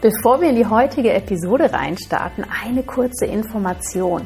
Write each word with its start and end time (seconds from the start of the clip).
Bevor 0.00 0.40
wir 0.40 0.50
in 0.50 0.54
die 0.54 0.66
heutige 0.66 1.12
Episode 1.12 1.72
reinstarten, 1.72 2.46
eine 2.64 2.84
kurze 2.84 3.26
Information. 3.26 4.22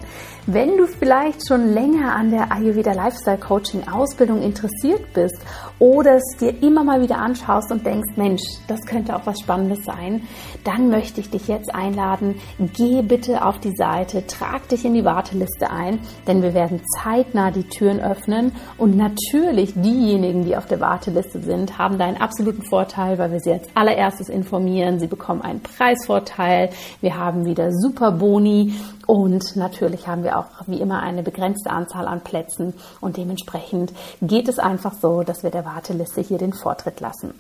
Wenn 0.47 0.77
du 0.77 0.87
vielleicht 0.89 1.47
schon 1.47 1.73
länger 1.73 2.17
an 2.17 2.33
der 2.33 2.51
Ayurveda 2.51 2.93
Lifestyle 2.93 3.39
Coaching 3.39 3.87
Ausbildung 3.87 4.43
interessiert 4.43 5.13
bist 5.15 5.39
oder 5.79 6.17
es 6.17 6.37
dir 6.41 6.63
immer 6.65 6.83
mal 6.83 7.01
wieder 7.01 7.19
anschaust 7.19 7.71
und 7.71 7.87
denkst, 7.87 8.17
Mensch, 8.17 8.43
das 8.67 8.81
könnte 8.85 9.15
auch 9.15 9.25
was 9.25 9.39
Spannendes 9.39 9.85
sein, 9.85 10.23
dann 10.65 10.91
möchte 10.91 11.21
ich 11.21 11.31
dich 11.31 11.47
jetzt 11.47 11.73
einladen, 11.73 12.41
geh 12.59 13.03
bitte 13.03 13.45
auf 13.45 13.61
die 13.61 13.75
Seite, 13.77 14.27
trag 14.27 14.69
dich 14.69 14.85
in 14.85 14.95
die 14.95 15.05
Warteliste 15.05 15.71
ein, 15.71 16.01
denn 16.27 16.43
wir 16.43 16.55
werden 16.55 16.83
zeitnah 17.01 17.53
die 17.53 17.69
Türen 17.69 18.01
öffnen. 18.01 18.51
Und 18.79 18.97
natürlich 18.97 19.75
diejenigen, 19.77 20.45
die 20.45 20.57
auf 20.57 20.67
der 20.67 20.81
Warteliste 20.81 21.41
sind, 21.41 21.79
haben 21.79 21.99
da 21.99 22.07
einen 22.07 22.21
absoluten 22.21 22.65
Vorteil, 22.65 23.17
weil 23.19 23.31
wir 23.31 23.41
sie 23.41 23.53
als 23.53 23.69
allererstes 23.75 24.29
informieren, 24.29 24.99
sie 24.99 25.07
bekommen 25.07 25.43
einen 25.43 25.62
Preisvorteil, 25.63 26.71
wir 27.01 27.17
haben 27.17 27.45
wieder 27.45 27.73
super 27.73 28.13
Boni 28.13 28.75
und 29.07 29.57
natürlich 29.57 30.07
haben 30.07 30.25
wir 30.25 30.39
auch 30.39 30.47
wie 30.67 30.81
immer 30.81 31.01
eine 31.01 31.23
begrenzte 31.23 31.71
Anzahl 31.71 32.07
an 32.07 32.21
Plätzen 32.21 32.75
und 33.01 33.17
dementsprechend 33.17 33.93
geht 34.21 34.49
es 34.49 34.59
einfach 34.59 34.95
so, 34.95 35.23
dass 35.23 35.43
wir 35.43 35.51
der 35.51 35.65
Warteliste 35.65 36.21
hier 36.21 36.39
den 36.39 36.53
Vortritt 36.53 37.01
lassen. 37.01 37.35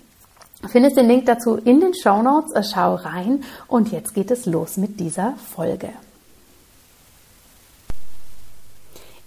Findest 0.69 0.97
den 0.97 1.09
Link 1.09 1.27
dazu 1.27 1.56
in 1.56 1.81
den 1.81 1.92
Show 1.95 2.23
Notes. 2.23 2.70
Schau 2.73 2.95
rein 2.95 3.42
und 3.67 3.91
jetzt 3.91 4.14
geht 4.14 4.31
es 4.31 4.47
los 4.47 4.77
mit 4.77 5.01
dieser 5.01 5.34
Folge. 5.55 5.89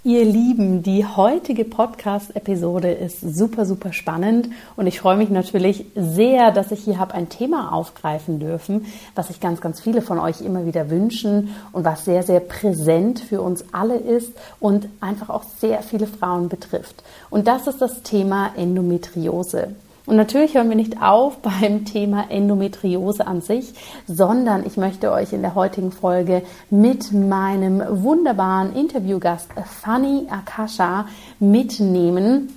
Ihr 0.08 0.24
Lieben, 0.24 0.84
die 0.84 1.04
heutige 1.04 1.66
Podcast-Episode 1.66 2.92
ist 2.92 3.22
super, 3.22 3.66
super 3.66 3.92
spannend 3.92 4.50
und 4.76 4.86
ich 4.86 5.00
freue 5.00 5.18
mich 5.18 5.32
natürlich 5.32 5.88
sehr, 5.96 6.52
dass 6.52 6.72
ich 6.72 6.84
hier 6.84 7.00
habe 7.00 7.16
ein 7.16 7.28
Thema 7.28 7.74
aufgreifen 7.74 8.40
dürfen, 8.40 8.86
was 9.16 9.30
sich 9.30 9.40
ganz, 9.40 9.62
ganz 9.62 9.82
viele 9.82 10.04
von 10.04 10.20
euch 10.20 10.42
immer 10.42 10.68
wieder 10.68 10.92
wünschen 10.92 11.56
und 11.72 11.86
was 11.86 12.06
sehr, 12.06 12.22
sehr 12.22 12.40
präsent 12.40 13.20
für 13.20 13.42
uns 13.42 13.66
alle 13.72 13.96
ist 13.96 14.32
und 14.60 14.90
einfach 15.02 15.32
auch 15.32 15.44
sehr 15.60 15.82
viele 15.82 16.06
Frauen 16.06 16.50
betrifft. 16.50 17.02
Und 17.32 17.48
das 17.48 17.66
ist 17.66 17.82
das 17.82 18.04
Thema 18.04 18.52
Endometriose. 18.56 19.74
Und 20.06 20.18
natürlich 20.18 20.56
hören 20.56 20.70
wir 20.70 20.76
nicht 20.76 21.02
auf 21.02 21.38
beim 21.42 21.86
Thema 21.86 22.30
Endometriose 22.30 23.26
an 23.26 23.42
sich, 23.42 23.74
sondern 24.08 24.66
ich 24.66 24.78
möchte 24.78 25.12
euch 25.12 25.34
in 25.34 25.42
der 25.42 25.56
heutigen 25.56 25.92
Folge 25.92 26.44
mit 26.70 27.12
meinem 27.12 27.82
wunderbaren 28.04 28.76
Interviewgast 28.76 29.50
Fanny 29.82 30.28
Akasha 30.30 31.08
mitnehmen 31.40 32.50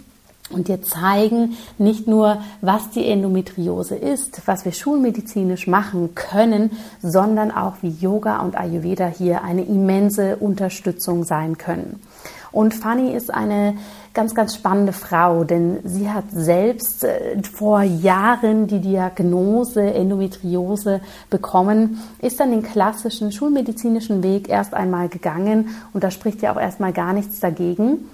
und 0.51 0.69
dir 0.69 0.83
zeigen, 0.83 1.57
nicht 1.77 2.07
nur, 2.07 2.41
was 2.63 2.91
die 2.91 3.07
Endometriose 3.07 3.97
ist, 3.97 4.43
was 4.47 4.65
wir 4.65 4.73
schulmedizinisch 4.73 5.67
machen 5.67 6.15
können, 6.15 6.71
sondern 7.03 7.51
auch, 7.51 7.75
wie 7.83 7.91
Yoga 8.01 8.41
und 8.41 8.57
Ayurveda 8.57 9.07
hier 9.07 9.43
eine 9.43 9.65
immense 9.65 10.37
Unterstützung 10.37 11.25
sein 11.25 11.59
können. 11.59 12.01
Und 12.53 12.75
Fanny 12.75 13.13
ist 13.13 13.33
eine 13.33 13.77
ganz, 14.15 14.35
ganz 14.35 14.55
spannende 14.55 14.93
Frau, 14.93 15.45
denn 15.45 15.79
sie 15.85 16.11
hat 16.11 16.25
selbst 16.31 17.05
äh, 17.05 17.41
vor 17.43 17.83
Jahren 17.83 18.67
die 18.67 18.81
Diagnose 18.81 19.83
Endometriose 19.83 21.01
bekommen, 21.31 22.01
ist 22.21 22.41
dann 22.41 22.51
den 22.51 22.63
klassischen 22.63 23.33
schulmedizinischen 23.33 24.23
Weg 24.23 24.49
erst 24.49 24.75
einmal 24.75 25.09
gegangen 25.09 25.69
und 25.93 26.03
da 26.05 26.11
spricht 26.11 26.43
ja 26.43 26.53
auch 26.53 26.61
erstmal 26.61 26.93
gar 26.93 27.13
nichts 27.13 27.41
dagegen 27.41 28.09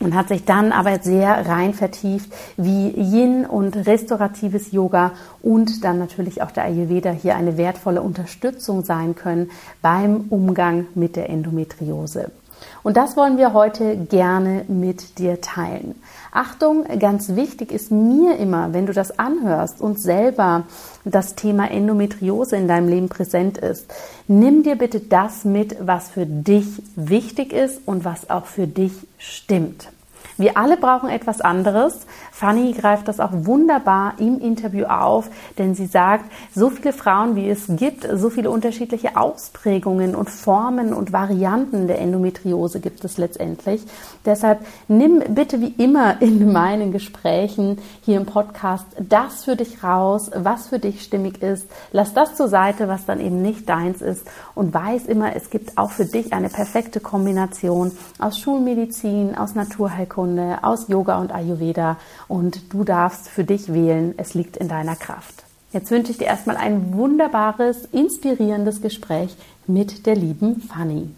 und 0.00 0.14
hat 0.14 0.28
sich 0.28 0.44
dann 0.44 0.72
aber 0.72 0.98
sehr 1.00 1.46
rein 1.46 1.74
vertieft, 1.74 2.30
wie 2.56 2.88
Yin 2.88 3.46
und 3.46 3.76
restauratives 3.86 4.72
Yoga 4.72 5.12
und 5.42 5.84
dann 5.84 5.98
natürlich 5.98 6.42
auch 6.42 6.50
der 6.50 6.64
Ayurveda 6.64 7.10
hier 7.10 7.36
eine 7.36 7.56
wertvolle 7.56 8.02
Unterstützung 8.02 8.84
sein 8.84 9.14
können 9.14 9.50
beim 9.82 10.26
Umgang 10.28 10.86
mit 10.94 11.16
der 11.16 11.30
Endometriose. 11.30 12.30
Und 12.86 12.96
das 12.96 13.16
wollen 13.16 13.36
wir 13.36 13.52
heute 13.52 13.96
gerne 13.96 14.64
mit 14.68 15.18
dir 15.18 15.40
teilen. 15.40 16.00
Achtung, 16.30 16.84
ganz 17.00 17.34
wichtig 17.34 17.72
ist 17.72 17.90
mir 17.90 18.36
immer, 18.36 18.74
wenn 18.74 18.86
du 18.86 18.92
das 18.92 19.18
anhörst 19.18 19.80
und 19.80 19.98
selber 19.98 20.66
das 21.04 21.34
Thema 21.34 21.68
Endometriose 21.68 22.54
in 22.54 22.68
deinem 22.68 22.86
Leben 22.88 23.08
präsent 23.08 23.58
ist, 23.58 23.92
nimm 24.28 24.62
dir 24.62 24.76
bitte 24.76 25.00
das 25.00 25.44
mit, 25.44 25.76
was 25.80 26.10
für 26.10 26.26
dich 26.26 26.80
wichtig 26.94 27.52
ist 27.52 27.80
und 27.86 28.04
was 28.04 28.30
auch 28.30 28.46
für 28.46 28.68
dich 28.68 28.92
stimmt. 29.18 29.88
Wir 30.38 30.58
alle 30.58 30.76
brauchen 30.76 31.08
etwas 31.08 31.40
anderes. 31.40 32.06
Fanny 32.30 32.72
greift 32.72 33.08
das 33.08 33.20
auch 33.20 33.30
wunderbar 33.32 34.14
im 34.18 34.38
Interview 34.38 34.84
auf, 34.84 35.30
denn 35.56 35.74
sie 35.74 35.86
sagt, 35.86 36.26
so 36.54 36.68
viele 36.68 36.92
Frauen, 36.92 37.36
wie 37.36 37.48
es 37.48 37.64
gibt, 37.68 38.06
so 38.12 38.28
viele 38.28 38.50
unterschiedliche 38.50 39.16
Ausprägungen 39.16 40.14
und 40.14 40.28
Formen 40.28 40.92
und 40.92 41.12
Varianten 41.12 41.86
der 41.86 42.00
Endometriose 42.00 42.80
gibt 42.80 43.02
es 43.04 43.16
letztendlich. 43.16 43.82
Deshalb 44.26 44.60
nimm 44.88 45.22
bitte 45.30 45.60
wie 45.62 45.74
immer 45.78 46.20
in 46.20 46.52
meinen 46.52 46.92
Gesprächen 46.92 47.78
hier 48.02 48.18
im 48.18 48.26
Podcast 48.26 48.84
das 48.98 49.44
für 49.44 49.56
dich 49.56 49.82
raus, 49.82 50.30
was 50.34 50.68
für 50.68 50.78
dich 50.78 51.02
stimmig 51.02 51.42
ist. 51.42 51.66
Lass 51.92 52.12
das 52.12 52.34
zur 52.34 52.48
Seite, 52.48 52.88
was 52.88 53.06
dann 53.06 53.20
eben 53.20 53.40
nicht 53.40 53.68
deins 53.68 54.02
ist 54.02 54.26
und 54.54 54.74
weiß 54.74 55.06
immer, 55.06 55.34
es 55.34 55.48
gibt 55.48 55.78
auch 55.78 55.92
für 55.92 56.04
dich 56.04 56.34
eine 56.34 56.50
perfekte 56.50 57.00
Kombination 57.00 57.92
aus 58.18 58.38
Schulmedizin, 58.38 59.34
aus 59.36 59.54
Naturheilkunde, 59.54 60.25
Heilkunde, 60.26 60.58
aus 60.62 60.88
Yoga 60.88 61.18
und 61.20 61.32
Ayurveda 61.32 61.96
und 62.28 62.72
du 62.72 62.84
darfst 62.84 63.28
für 63.28 63.44
dich 63.44 63.72
wählen. 63.72 64.14
Es 64.16 64.34
liegt 64.34 64.56
in 64.56 64.68
deiner 64.68 64.96
Kraft. 64.96 65.44
Jetzt 65.72 65.90
wünsche 65.90 66.10
ich 66.10 66.18
dir 66.18 66.26
erstmal 66.26 66.56
ein 66.56 66.94
wunderbares, 66.94 67.86
inspirierendes 67.92 68.80
Gespräch 68.80 69.36
mit 69.66 70.06
der 70.06 70.16
lieben 70.16 70.62
Fanny. 70.62 71.10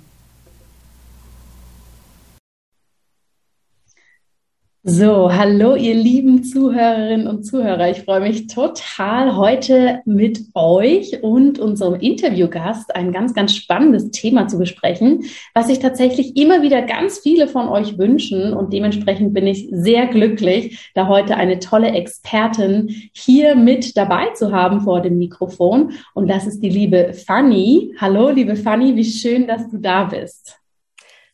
So, 4.90 5.30
hallo 5.30 5.76
ihr 5.76 5.94
lieben 5.94 6.44
Zuhörerinnen 6.44 7.26
und 7.26 7.44
Zuhörer. 7.44 7.90
Ich 7.90 8.04
freue 8.04 8.20
mich 8.20 8.46
total 8.46 9.36
heute 9.36 10.00
mit 10.06 10.40
euch 10.54 11.22
und 11.22 11.58
unserem 11.58 12.00
Interviewgast 12.00 12.96
ein 12.96 13.12
ganz, 13.12 13.34
ganz 13.34 13.54
spannendes 13.54 14.10
Thema 14.12 14.48
zu 14.48 14.56
besprechen, 14.58 15.24
was 15.52 15.66
sich 15.66 15.80
tatsächlich 15.80 16.38
immer 16.38 16.62
wieder 16.62 16.80
ganz 16.80 17.18
viele 17.18 17.48
von 17.48 17.68
euch 17.68 17.98
wünschen. 17.98 18.54
Und 18.54 18.72
dementsprechend 18.72 19.34
bin 19.34 19.46
ich 19.46 19.68
sehr 19.72 20.06
glücklich, 20.06 20.90
da 20.94 21.06
heute 21.06 21.36
eine 21.36 21.58
tolle 21.58 21.90
Expertin 21.90 23.10
hier 23.12 23.56
mit 23.56 23.94
dabei 23.94 24.30
zu 24.30 24.52
haben 24.52 24.80
vor 24.80 25.02
dem 25.02 25.18
Mikrofon. 25.18 25.92
Und 26.14 26.28
das 26.28 26.46
ist 26.46 26.60
die 26.60 26.70
liebe 26.70 27.12
Fanny. 27.12 27.94
Hallo, 28.00 28.30
liebe 28.30 28.56
Fanny, 28.56 28.96
wie 28.96 29.04
schön, 29.04 29.46
dass 29.46 29.68
du 29.68 29.76
da 29.76 30.04
bist. 30.04 30.58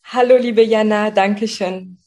Hallo, 0.02 0.38
liebe 0.38 0.64
Jana, 0.64 1.12
danke 1.12 1.46
schön. 1.46 1.98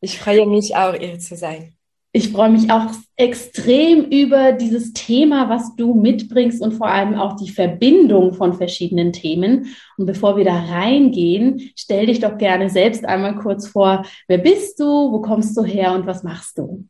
Ich 0.00 0.18
freue 0.18 0.46
mich 0.46 0.76
auch, 0.76 0.94
hier 0.94 1.18
zu 1.18 1.36
sein. 1.36 1.76
Ich 2.12 2.32
freue 2.32 2.48
mich 2.48 2.70
auch 2.70 2.86
extrem 3.16 4.04
über 4.06 4.52
dieses 4.52 4.94
Thema, 4.94 5.50
was 5.50 5.76
du 5.76 5.92
mitbringst 5.92 6.62
und 6.62 6.72
vor 6.72 6.88
allem 6.88 7.14
auch 7.14 7.36
die 7.36 7.50
Verbindung 7.50 8.32
von 8.32 8.54
verschiedenen 8.54 9.12
Themen. 9.12 9.76
Und 9.98 10.06
bevor 10.06 10.38
wir 10.38 10.44
da 10.46 10.58
reingehen, 10.58 11.72
stell 11.76 12.06
dich 12.06 12.20
doch 12.20 12.38
gerne 12.38 12.70
selbst 12.70 13.04
einmal 13.04 13.36
kurz 13.36 13.68
vor. 13.68 14.06
Wer 14.28 14.38
bist 14.38 14.80
du? 14.80 14.84
Wo 14.84 15.20
kommst 15.20 15.54
du 15.58 15.64
her 15.64 15.92
und 15.92 16.06
was 16.06 16.22
machst 16.22 16.56
du? 16.56 16.88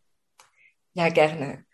Ja, 0.95 1.09
gerne. 1.09 1.65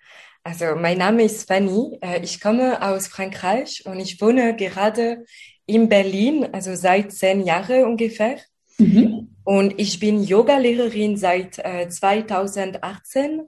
Also, 0.43 0.75
mein 0.75 0.97
Name 0.97 1.23
ist 1.23 1.47
Fanny. 1.47 1.99
Äh, 2.01 2.21
ich 2.23 2.41
komme 2.41 2.83
aus 2.83 3.07
Frankreich 3.07 3.85
und 3.85 4.01
ich 4.01 4.19
wohne 4.21 4.57
gerade 4.57 5.25
in 5.67 5.91
Berlin, 5.91 6.49
also 6.53 6.75
seit 6.75 7.13
zehn 7.13 7.45
Jahren 7.45 7.85
ungefähr. 7.85 8.39
Mhm. 8.79 9.29
Und 9.45 9.75
ich 9.79 9.99
bin 9.99 10.23
Yoga-Lehrerin 10.23 11.17
seit 11.17 11.59
äh, 11.59 11.89
2018. 11.89 13.43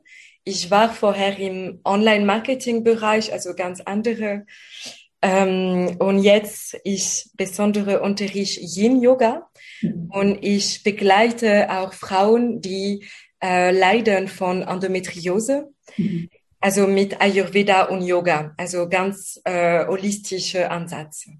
Ich 0.44 0.70
war 0.70 0.92
vorher 0.92 1.38
im 1.38 1.80
Online-Marketing-Bereich, 1.84 3.32
also 3.32 3.54
ganz 3.54 3.80
andere. 3.80 4.46
Ähm, 5.22 5.96
und 6.00 6.18
jetzt 6.18 6.76
ich 6.84 7.30
besondere 7.34 8.02
unterrichte 8.02 8.60
Yin-Yoga 8.60 9.48
mhm. 9.80 10.10
und 10.10 10.44
ich 10.44 10.82
begleite 10.82 11.70
auch 11.70 11.94
Frauen, 11.94 12.60
die 12.60 13.06
äh, 13.42 13.70
leiden 13.70 14.28
von 14.28 14.62
Endometriose. 14.62 15.72
Mhm. 15.96 16.28
Also 16.60 16.86
mit 16.86 17.20
Ayurveda 17.20 17.84
und 17.84 18.02
Yoga, 18.02 18.54
also 18.56 18.88
ganz 18.88 19.38
äh, 19.44 19.86
holistische 19.86 20.70
Ansätze. 20.70 21.32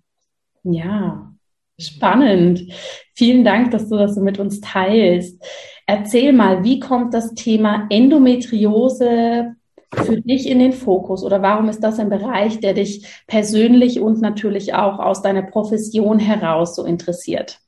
Ja, 0.65 1.35
Spannend. 1.79 2.73
Vielen 3.15 3.45
Dank, 3.45 3.71
dass 3.73 3.89
du 3.89 3.97
das 3.97 4.15
so 4.15 4.21
mit 4.21 4.39
uns 4.39 4.61
teilst. 4.61 5.43
Erzähl 5.87 6.33
mal, 6.33 6.65
wie 6.65 6.81
kommt 6.81 7.15
das 7.15 7.35
Thema 7.35 7.87
Endometriose 7.91 9.55
für 9.93 10.21
dich 10.21 10.49
in 10.49 10.59
den 10.59 10.73
Fokus 10.73 11.23
oder 11.25 11.43
warum 11.43 11.69
ist 11.69 11.81
das 11.81 11.99
ein 11.99 12.09
Bereich, 12.09 12.61
der 12.61 12.75
dich 12.75 13.07
persönlich 13.27 14.01
und 14.01 14.21
natürlich 14.21 14.75
auch 14.75 14.99
aus 14.99 15.23
deiner 15.23 15.43
Profession 15.43 16.19
heraus 16.19 16.75
so 16.77 16.85
interessiert? 16.85 17.59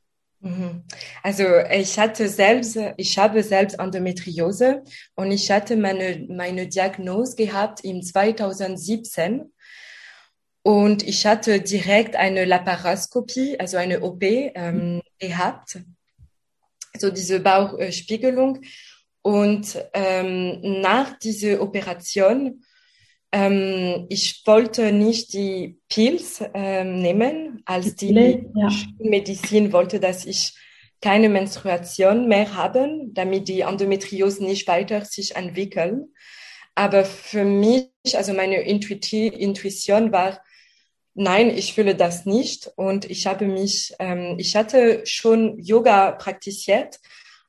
Mhm. 0.41 0.85
Also 1.23 1.45
ich 1.73 1.99
hatte 1.99 2.29
selbst, 2.29 2.79
ich 2.97 3.19
habe 3.19 3.43
selbst 3.43 3.79
Endometriose 3.79 4.83
und 5.15 5.33
ich 5.33 5.51
hatte 5.51 5.77
meine, 5.77 6.27
meine 6.29 6.69
Diagnose 6.69 7.37
gehabt 7.37 7.85
im 7.85 8.03
2017 8.03 9.53
und 10.67 11.07
ich 11.07 11.25
hatte 11.27 11.61
direkt 11.61 12.17
eine 12.17 12.45
Laparoskopie, 12.45 13.57
also 13.61 13.77
eine 13.77 14.01
OP 14.01 14.21
ähm, 14.25 15.01
gehabt, 15.17 15.79
so 16.99 17.09
diese 17.09 17.39
Bauchspiegelung. 17.39 18.63
Und 19.23 19.79
ähm, 19.95 20.81
nach 20.83 21.17
dieser 21.21 21.63
Operation, 21.63 22.65
ähm, 23.31 24.07
ich 24.09 24.43
wollte 24.45 24.91
nicht 24.91 25.35
die 25.35 25.79
Pills 25.89 26.43
ähm, 26.53 27.01
nehmen, 27.01 27.63
als 27.65 27.95
die 27.95 28.13
ja. 28.53 28.69
Medizin 28.99 29.73
wollte, 29.73 30.01
dass 30.01 30.27
ich 30.27 30.53
keine 31.01 31.29
Menstruation 31.29 32.27
mehr 32.27 32.57
haben, 32.57 33.15
damit 33.15 33.47
die 33.47 33.61
Endometriose 33.61 34.43
nicht 34.43 34.67
weiter 34.67 35.05
sich 35.05 35.37
entwickeln. 35.37 36.13
Aber 36.75 37.05
für 37.05 37.45
mich, 37.45 37.89
also 38.15 38.33
meine 38.33 38.63
Intuition 38.63 40.11
war, 40.11 40.41
nein, 41.17 41.51
ich 41.51 41.75
fühle 41.75 41.95
das 41.95 42.27
nicht. 42.27 42.71
Und 42.77 43.11
ich 43.11 43.27
habe 43.27 43.47
mich, 43.47 43.95
ähm, 43.99 44.37
ich 44.39 44.55
hatte 44.55 45.05
schon 45.07 45.59
Yoga 45.59 46.13
praktiziert, 46.13 47.01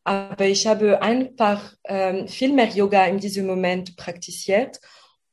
aber 0.04 0.46
ich 0.46 0.66
habe 0.66 1.02
einfach 1.02 1.74
ähm, 1.84 2.28
viel 2.28 2.54
mehr 2.54 2.70
Yoga 2.70 3.06
in 3.06 3.20
diesem 3.20 3.46
Moment 3.46 3.96
praktiziert. 3.98 4.80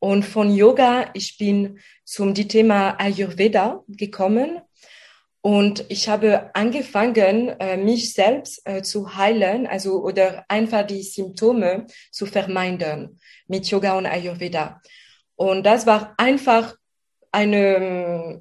Und 0.01 0.25
von 0.25 0.55
Yoga, 0.55 1.11
ich 1.15 1.39
bin 1.39 1.79
zum 2.05 2.35
die 2.35 2.49
Thema 2.49 3.01
Ayurveda 3.01 3.83
gekommen. 3.89 4.61
Und 5.41 5.85
ich 5.89 6.09
habe 6.09 6.51
angefangen, 6.55 7.49
äh, 7.61 7.77
mich 7.77 8.15
selbst 8.15 8.63
äh, 8.67 8.83
zu 8.83 9.17
heilen, 9.17 9.67
also 9.67 10.03
oder 10.03 10.45
einfach 10.49 10.87
die 10.87 11.03
Symptome 11.03 11.87
zu 12.11 12.27
vermeiden 12.27 13.21
mit 13.47 13.67
Yoga 13.67 13.97
und 13.97 14.07
Ayurveda. 14.07 14.81
Und 15.37 15.65
das 15.65 15.87
war 15.87 16.15
einfach 16.17 16.75
eine, 17.35 18.41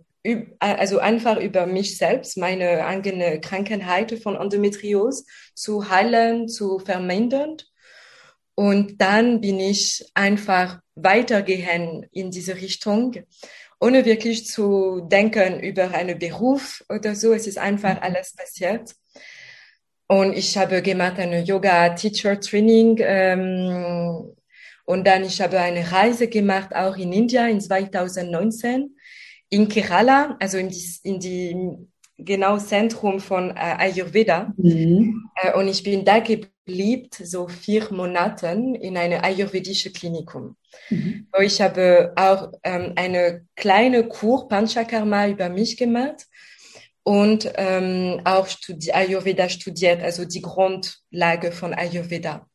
also 0.60 1.00
einfach 1.00 1.38
über 1.38 1.66
mich 1.66 1.98
selbst, 1.98 2.38
meine 2.38 2.86
eigene 2.86 3.42
Krankheit 3.42 4.18
von 4.20 4.36
Endometriose 4.36 5.26
zu 5.56 5.90
heilen, 5.90 6.48
zu 6.48 6.80
vermindern. 6.80 7.58
Und 8.56 9.02
dann 9.02 9.42
bin 9.42 9.60
ich 9.60 10.06
einfach 10.14 10.80
weitergehen 10.96 12.06
in 12.12 12.30
diese 12.30 12.56
Richtung, 12.56 13.16
ohne 13.80 14.06
wirklich 14.06 14.46
zu 14.46 15.02
denken 15.02 15.60
über 15.60 15.92
einen 15.92 16.20
Beruf 16.20 16.84
oder 16.88 17.16
so. 17.16 17.34
Es 17.34 17.48
ist 17.48 17.58
einfach 17.58 17.96
mhm. 17.96 18.04
alles 18.04 18.36
passiert. 18.36 18.94
Und 20.08 20.34
ich 20.38 20.56
habe 20.58 20.84
gemacht 20.84 21.18
eine 21.18 21.42
Yoga 21.42 21.90
Teacher 21.90 22.40
Training 22.40 22.98
ähm, 23.02 24.36
und 24.86 25.08
dann 25.08 25.24
ich 25.24 25.42
habe 25.42 25.60
eine 25.60 25.92
Reise 25.92 26.28
gemacht, 26.28 26.76
auch 26.76 26.98
in 26.98 27.14
India 27.14 27.48
in 27.48 27.62
2019, 27.62 28.96
in 29.50 29.68
Kerala, 29.68 30.36
also 30.40 30.58
in 30.58 30.70
die, 30.70 30.86
in 31.04 31.20
die 31.20 31.56
genau 32.18 32.58
Zentrum 32.58 33.20
von 33.20 33.52
äh, 33.52 33.54
Ayurveda. 33.54 34.54
Mhm. 34.58 35.30
Äh, 35.36 35.58
und 35.58 35.68
ich 35.68 35.84
bin 35.84 36.04
da 36.06 36.20
geblieben, 36.20 37.10
so 37.12 37.48
vier 37.48 37.92
Monaten 37.92 38.76
in 38.76 38.98
eine 38.98 39.24
ayurvedische 39.24 39.92
Klinikum. 39.92 40.56
Mhm. 40.90 41.28
Ich 41.42 41.62
habe 41.62 42.14
auch 42.16 42.52
ähm, 42.64 42.94
eine 42.96 43.46
kleine 43.56 44.08
Kur 44.08 44.48
Panchakarma 44.48 45.28
über 45.28 45.50
mich 45.50 45.78
gemacht 45.78 46.28
und 47.04 47.52
ähm, 47.56 48.22
auch 48.24 48.48
studi 48.48 48.92
Ayurveda 48.92 49.50
studiert, 49.50 50.02
also 50.02 50.26
die 50.26 50.42
Grundlage 50.42 51.52
von 51.52 51.74
Ayurveda. 51.74 52.48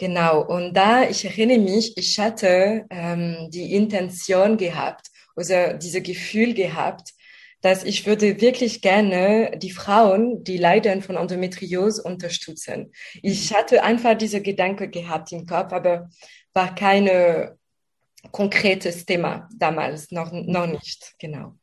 Genau, 0.00 0.40
und 0.42 0.72
da, 0.72 1.02
ich 1.10 1.26
erinnere 1.26 1.58
mich, 1.58 1.94
ich 1.98 2.18
hatte 2.18 2.86
ähm, 2.88 3.50
die 3.50 3.74
Intention 3.74 4.56
gehabt, 4.56 5.08
oder 5.36 5.74
diese 5.74 6.00
Gefühl 6.00 6.54
gehabt, 6.54 7.12
dass 7.60 7.84
ich 7.84 8.06
würde 8.06 8.40
wirklich 8.40 8.80
gerne 8.80 9.52
die 9.58 9.70
Frauen, 9.70 10.42
die 10.42 10.56
leiden 10.56 11.02
von 11.02 11.16
Endometriose, 11.16 12.02
unterstützen. 12.02 12.92
Ich 13.22 13.52
hatte 13.54 13.82
einfach 13.82 14.16
diese 14.16 14.40
Gedanke 14.40 14.88
gehabt 14.88 15.32
im 15.32 15.44
Kopf, 15.44 15.74
aber 15.74 16.08
war 16.54 16.74
keine 16.74 17.58
konkretes 18.32 19.04
Thema 19.04 19.50
damals, 19.54 20.10
noch, 20.12 20.32
noch 20.32 20.66
nicht, 20.66 21.14
genau. 21.18 21.58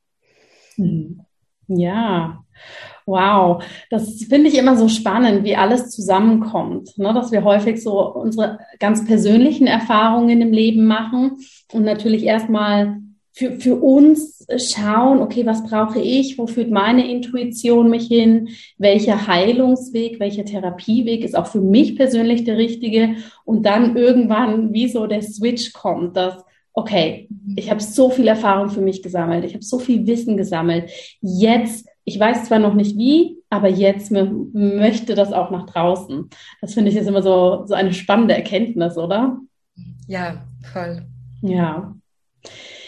Mhm. 0.76 1.26
Ja, 1.68 2.44
wow. 3.06 3.64
Das 3.90 4.24
finde 4.24 4.50
ich 4.50 4.58
immer 4.58 4.78
so 4.78 4.88
spannend, 4.88 5.44
wie 5.44 5.56
alles 5.56 5.90
zusammenkommt. 5.90 6.98
Ne? 6.98 7.14
Dass 7.14 7.32
wir 7.32 7.44
häufig 7.44 7.84
so 7.84 8.14
unsere 8.14 8.60
ganz 8.80 9.06
persönlichen 9.06 9.68
Erfahrungen 9.68 10.42
im 10.42 10.52
Leben 10.52 10.86
machen 10.86 11.38
und 11.74 11.84
natürlich 11.84 12.24
erstmal 12.24 13.02
für, 13.34 13.60
für 13.60 13.76
uns 13.76 14.48
schauen, 14.58 15.22
okay, 15.22 15.46
was 15.46 15.64
brauche 15.64 16.00
ich? 16.00 16.40
Wo 16.40 16.48
führt 16.48 16.72
meine 16.72 17.08
Intuition 17.08 17.88
mich 17.88 18.08
hin? 18.08 18.50
Welcher 18.80 19.28
Heilungsweg, 19.28 20.20
welcher 20.20 20.44
Therapieweg 20.44 21.24
ist 21.24 21.38
auch 21.38 21.46
für 21.46 21.62
mich 21.62 21.96
persönlich 21.96 22.46
der 22.46 22.58
richtige? 22.58 23.18
Und 23.46 23.68
dann 23.68 23.96
irgendwann, 23.96 24.74
wie 24.74 24.90
so 24.90 25.06
der 25.06 25.22
Switch 25.22 25.72
kommt, 25.74 26.18
dass 26.18 26.44
okay, 26.78 27.28
ich 27.56 27.72
habe 27.72 27.82
so 27.82 28.12
viel 28.12 28.28
Erfahrung 28.28 28.70
für 28.70 28.82
mich 28.82 29.02
gesammelt, 29.02 29.44
ich 29.44 29.56
habe 29.56 29.64
so 29.64 29.80
viel 29.80 30.06
Wissen 30.06 30.38
gesammelt. 30.38 30.92
Jetzt, 31.22 31.88
ich 32.06 32.20
weiß 32.20 32.46
zwar 32.46 32.60
noch 32.60 32.76
nicht 32.76 32.96
wie, 32.96 33.40
aber 33.50 33.68
jetzt 33.68 34.12
möchte 34.12 35.16
das 35.16 35.34
auch 35.34 35.50
nach 35.50 35.66
draußen. 35.66 36.30
Das 36.62 36.76
finde 36.76 36.90
ich 36.90 36.96
jetzt 36.96 37.08
immer 37.08 37.24
so, 37.24 37.66
so 37.66 37.74
eine 37.74 37.94
spannende 37.94 38.36
Erkenntnis, 38.36 38.96
oder? 38.96 39.40
Ja, 40.08 40.46
voll. 40.72 41.02
Ja. 41.42 41.96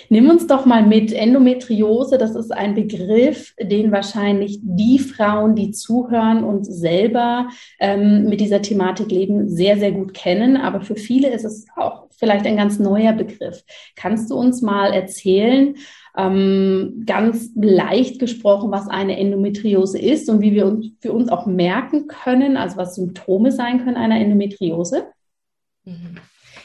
Nimm 0.09 0.29
uns 0.29 0.47
doch 0.47 0.65
mal 0.65 0.85
mit. 0.85 1.13
Endometriose, 1.13 2.17
das 2.17 2.35
ist 2.35 2.51
ein 2.51 2.73
Begriff, 2.73 3.53
den 3.61 3.91
wahrscheinlich 3.91 4.59
die 4.61 4.97
Frauen, 4.97 5.55
die 5.55 5.71
zuhören 5.71 6.43
und 6.43 6.65
selber 6.65 7.49
ähm, 7.79 8.27
mit 8.27 8.41
dieser 8.41 8.63
Thematik 8.63 9.11
leben, 9.11 9.47
sehr, 9.47 9.77
sehr 9.77 9.91
gut 9.91 10.15
kennen. 10.15 10.57
Aber 10.57 10.81
für 10.81 10.95
viele 10.95 11.29
ist 11.29 11.45
es 11.45 11.67
auch 11.75 12.07
vielleicht 12.17 12.45
ein 12.47 12.57
ganz 12.57 12.79
neuer 12.79 13.13
Begriff. 13.13 13.63
Kannst 13.95 14.31
du 14.31 14.35
uns 14.35 14.63
mal 14.63 14.91
erzählen, 14.93 15.75
ähm, 16.17 17.03
ganz 17.05 17.51
leicht 17.55 18.19
gesprochen, 18.19 18.71
was 18.71 18.87
eine 18.87 19.17
Endometriose 19.17 19.99
ist 19.99 20.27
und 20.27 20.41
wie 20.41 20.53
wir 20.53 20.65
uns 20.65 20.87
für 20.99 21.13
uns 21.13 21.29
auch 21.29 21.45
merken 21.45 22.07
können, 22.07 22.57
also 22.57 22.77
was 22.77 22.95
Symptome 22.95 23.51
sein 23.51 23.83
können 23.83 23.95
einer 23.95 24.19
Endometriose? 24.19 25.05
Mhm. 25.85 26.17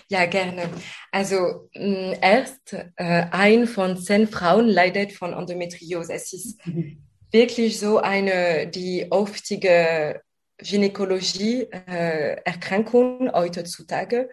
Ja, 0.08 0.26
gerne. 0.26 0.68
Also 1.11 1.70
mh, 1.75 1.87
mm, 1.87 2.14
erst 2.20 2.75
äh, 2.96 3.25
ein 3.30 3.66
von 3.66 3.96
zehn 3.96 4.28
Frauen 4.28 4.68
leidet 4.68 5.12
von 5.12 5.32
Endometriose. 5.32 6.12
Es 6.12 6.30
ist 6.32 6.64
mhm. 6.66 7.02
wirklich 7.30 7.80
so 7.80 7.99
eine 7.99 8.66
die 8.66 9.06
oftige 9.11 10.20
Gynäkologie-Erkrankung 10.58 13.28
äh, 13.28 13.32
heutzutage. 13.32 14.28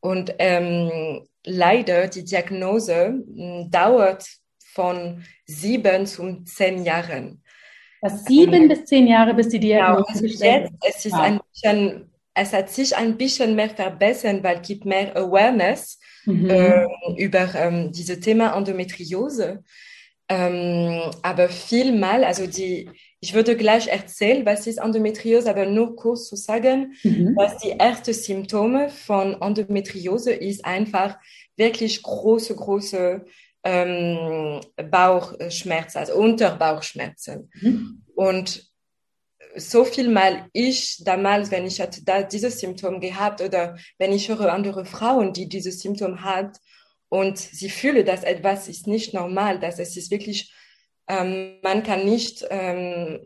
Und 0.00 0.34
ähm, 0.38 1.26
leider 1.44 2.06
die 2.08 2.24
Diagnose 2.24 3.10
mh, 3.10 3.64
mm, 3.64 3.70
dauert 3.70 4.26
von 4.72 5.24
sieben 5.46 6.06
zu 6.06 6.42
zehn 6.44 6.84
Jahren. 6.84 7.42
Das 8.02 8.24
sieben 8.24 8.62
ähm, 8.62 8.68
bis 8.68 8.84
zehn 8.84 9.06
Jahre, 9.06 9.32
bis 9.34 9.48
die 9.48 9.58
Diagnose 9.58 10.12
genau, 10.12 10.26
also 10.26 10.44
jetzt, 10.44 10.72
Es 10.86 11.06
ist 11.06 11.14
ah. 11.14 11.22
ein 11.22 11.40
bisschen 11.52 12.10
es 12.36 12.52
hat 12.52 12.70
sich 12.70 12.94
ein 12.94 13.16
bisschen 13.16 13.56
mehr 13.56 13.70
verbessert, 13.70 14.44
weil 14.44 14.60
es 14.60 14.68
gibt 14.68 14.84
mehr 14.84 15.16
Awareness 15.16 15.98
mhm. 16.26 16.50
äh, 16.50 16.86
über 17.16 17.48
ähm, 17.54 17.90
dieses 17.92 18.20
Thema 18.20 18.56
Endometriose. 18.56 19.64
Ähm, 20.28 21.12
aber 21.22 21.48
vielmal, 21.48 22.24
also 22.24 22.46
die, 22.46 22.90
ich 23.20 23.32
würde 23.32 23.56
gleich 23.56 23.86
erzählen, 23.86 24.44
was 24.44 24.66
ist 24.66 24.78
Endometriose, 24.78 25.48
aber 25.48 25.64
nur 25.66 25.96
kurz 25.96 26.28
zu 26.28 26.36
sagen, 26.36 26.94
mhm. 27.02 27.34
dass 27.36 27.58
die 27.58 27.70
ersten 27.70 28.12
Symptome 28.12 28.90
von 28.90 29.40
Endometriose 29.40 30.32
ist 30.32 30.64
einfach 30.64 31.16
wirklich 31.56 32.02
große, 32.02 32.54
große 32.54 33.24
ähm, 33.64 34.60
Bauchschmerzen, 34.90 35.98
also 35.98 36.14
Unterbauchschmerzen. 36.16 37.50
Mhm. 37.62 38.02
Und 38.14 38.68
so 39.56 39.84
viel 39.84 40.08
mal 40.08 40.48
ich 40.52 41.02
damals, 41.04 41.50
wenn 41.50 41.66
ich 41.66 41.80
hatte 41.80 42.04
da 42.04 42.22
dieses 42.22 42.60
Symptom 42.60 43.00
gehabt 43.00 43.40
oder 43.40 43.76
wenn 43.98 44.12
ich 44.12 44.28
höre 44.28 44.52
andere 44.52 44.84
Frauen, 44.84 45.32
die 45.32 45.48
dieses 45.48 45.80
Symptom 45.80 46.22
hat 46.22 46.58
und 47.08 47.38
sie 47.38 47.70
fühle, 47.70 48.04
dass 48.04 48.22
etwas 48.22 48.68
ist 48.68 48.86
nicht 48.86 49.14
normal, 49.14 49.58
dass 49.58 49.78
es 49.78 49.96
ist 49.96 50.10
wirklich, 50.10 50.52
ähm, 51.08 51.58
man 51.62 51.82
kann 51.82 52.04
nicht 52.04 52.44
ähm, 52.50 53.20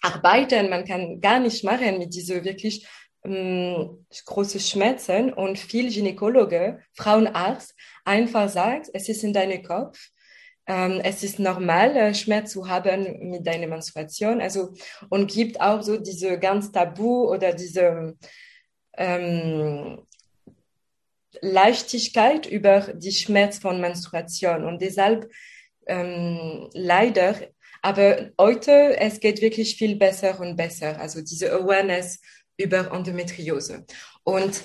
arbeiten, 0.00 0.70
man 0.70 0.84
kann 0.84 1.20
gar 1.20 1.40
nicht 1.40 1.64
machen 1.64 1.98
mit 1.98 2.14
dieser 2.14 2.44
wirklich 2.44 2.86
ähm, 3.24 4.06
große 4.26 4.60
Schmerzen 4.60 5.32
und 5.32 5.58
viel 5.58 5.90
Gynäkologe, 5.92 6.80
Frauenarzt, 6.92 7.74
einfach 8.04 8.48
sagt, 8.48 8.90
es 8.92 9.08
ist 9.08 9.24
in 9.24 9.32
deinem 9.32 9.62
Kopf. 9.62 10.10
Ähm, 10.66 11.00
es 11.04 11.22
ist 11.22 11.38
normal, 11.38 11.96
äh, 11.96 12.14
Schmerz 12.14 12.52
zu 12.52 12.68
haben 12.68 13.30
mit 13.30 13.46
deiner 13.46 13.66
Menstruation. 13.66 14.40
Also, 14.40 14.72
und 15.10 15.30
gibt 15.30 15.60
auch 15.60 15.82
so 15.82 15.98
diese 15.98 16.38
ganz 16.38 16.72
Tabu 16.72 17.30
oder 17.30 17.52
diese 17.52 18.16
ähm, 18.96 19.98
Leichtigkeit 21.40 22.46
über 22.46 22.80
die 22.94 23.12
Schmerz 23.12 23.58
von 23.58 23.80
Menstruation. 23.80 24.64
Und 24.64 24.80
deshalb 24.80 25.30
ähm, 25.86 26.70
leider, 26.72 27.36
aber 27.82 28.30
heute, 28.40 28.96
es 28.98 29.20
geht 29.20 29.42
wirklich 29.42 29.76
viel 29.76 29.96
besser 29.96 30.40
und 30.40 30.56
besser. 30.56 30.98
Also 30.98 31.20
diese 31.20 31.52
Awareness 31.52 32.20
über 32.56 32.90
Endometriose. 32.92 33.84
Und 34.22 34.62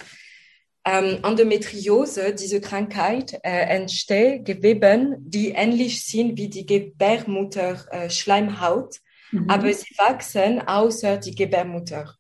ähm, 0.90 1.20
Endometriose, 1.24 2.34
diese 2.34 2.60
Krankheit, 2.62 3.34
äh, 3.44 3.78
entsteht 3.78 4.46
Geweben, 4.46 5.18
die 5.20 5.50
ähnlich 5.50 6.04
sind 6.04 6.36
wie 6.38 6.50
die 6.50 6.66
Gebärmutter-Schleimhaut, 6.66 8.96
äh, 8.96 9.36
mhm. 9.36 9.48
aber 9.50 9.72
sie 9.72 9.94
wachsen 9.98 10.68
außer 10.68 11.18
die 11.18 11.36
Gebärmutter. 11.36 12.16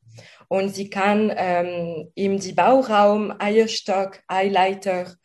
Und 0.49 0.75
sie 0.75 0.89
kann 0.89 1.33
ähm, 1.35 2.11
im 2.13 2.39
Bauraum, 2.55 3.33
Eierstock, 3.39 4.19
Eileiter, 4.27 5.15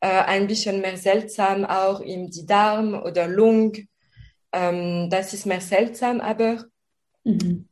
äh, 0.00 0.08
ein 0.08 0.48
bisschen 0.48 0.80
mehr 0.80 0.96
seltsam 0.96 1.64
auch 1.64 2.00
im 2.00 2.28
die 2.30 2.46
Darm 2.46 2.94
oder 2.94 3.28
Lung. 3.28 3.76
Ähm, 4.52 5.08
das 5.10 5.32
ist 5.32 5.46
mehr 5.46 5.60
seltsam, 5.60 6.20
aber 6.20 6.64
mhm. 7.22 7.68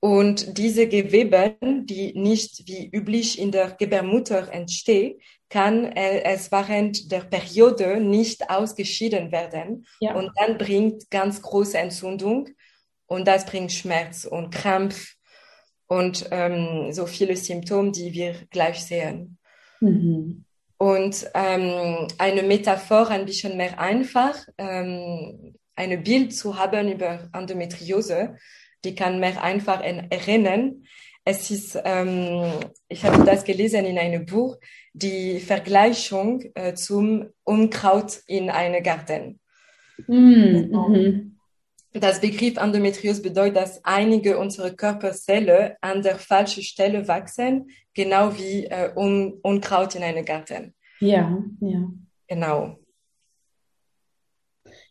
Und 0.00 0.56
diese 0.56 0.88
Gewebe, 0.88 1.56
die 1.60 2.18
nicht 2.18 2.66
wie 2.66 2.88
üblich 2.90 3.38
in 3.38 3.52
der 3.52 3.72
Gebärmutter 3.72 4.50
entstehen, 4.50 5.20
kann 5.50 5.84
äh, 5.84 6.22
es 6.22 6.50
während 6.50 7.12
der 7.12 7.20
Periode 7.20 8.00
nicht 8.00 8.48
ausgeschieden 8.48 9.30
werden. 9.30 9.86
Ja. 10.00 10.14
Und 10.14 10.30
dann 10.36 10.56
bringt 10.56 11.10
ganz 11.10 11.42
große 11.42 11.76
Entzündung 11.76 12.48
und 13.06 13.28
das 13.28 13.44
bringt 13.44 13.72
Schmerz 13.72 14.24
und 14.24 14.54
Krampf 14.54 15.16
und 15.86 16.28
ähm, 16.30 16.92
so 16.92 17.04
viele 17.04 17.36
Symptome, 17.36 17.90
die 17.90 18.14
wir 18.14 18.34
gleich 18.50 18.82
sehen. 18.82 19.38
Mhm. 19.80 20.44
Und 20.78 21.28
ähm, 21.34 22.08
eine 22.16 22.42
Metaphor 22.42 23.10
ein 23.10 23.26
bisschen 23.26 23.56
mehr 23.58 23.78
einfach, 23.78 24.38
ähm, 24.56 25.54
ein 25.74 26.02
Bild 26.02 26.34
zu 26.34 26.58
haben 26.58 26.88
über 26.90 27.28
Endometriose, 27.34 28.36
die 28.84 28.94
kann 28.94 29.20
mehr 29.20 29.42
einfach 29.42 29.80
erinnern. 29.82 30.84
Es 31.24 31.50
ist, 31.50 31.78
ähm, 31.84 32.50
ich 32.88 33.04
habe 33.04 33.24
das 33.24 33.44
gelesen 33.44 33.84
in 33.84 33.98
einem 33.98 34.24
Buch, 34.24 34.56
die 34.92 35.38
Vergleichung 35.38 36.42
äh, 36.54 36.74
zum 36.74 37.28
Unkraut 37.44 38.20
in 38.26 38.50
einem 38.50 38.82
Garten. 38.82 39.38
Mm 40.06 40.72
-hmm. 40.72 41.30
Das 41.92 42.20
Begriff 42.20 42.56
Endometriose 42.56 43.20
bedeutet, 43.20 43.56
dass 43.56 43.84
einige 43.84 44.38
unserer 44.38 44.70
Körperzellen 44.70 45.72
an 45.80 46.02
der 46.02 46.16
falschen 46.16 46.62
Stelle 46.62 47.08
wachsen, 47.08 47.70
genau 47.94 48.36
wie 48.38 48.66
äh, 48.66 48.92
Un 48.94 49.34
Unkraut 49.42 49.96
in 49.96 50.04
einem 50.04 50.24
Garten. 50.24 50.74
Ja, 51.00 51.42
ja. 51.60 51.90
Genau. 52.28 52.76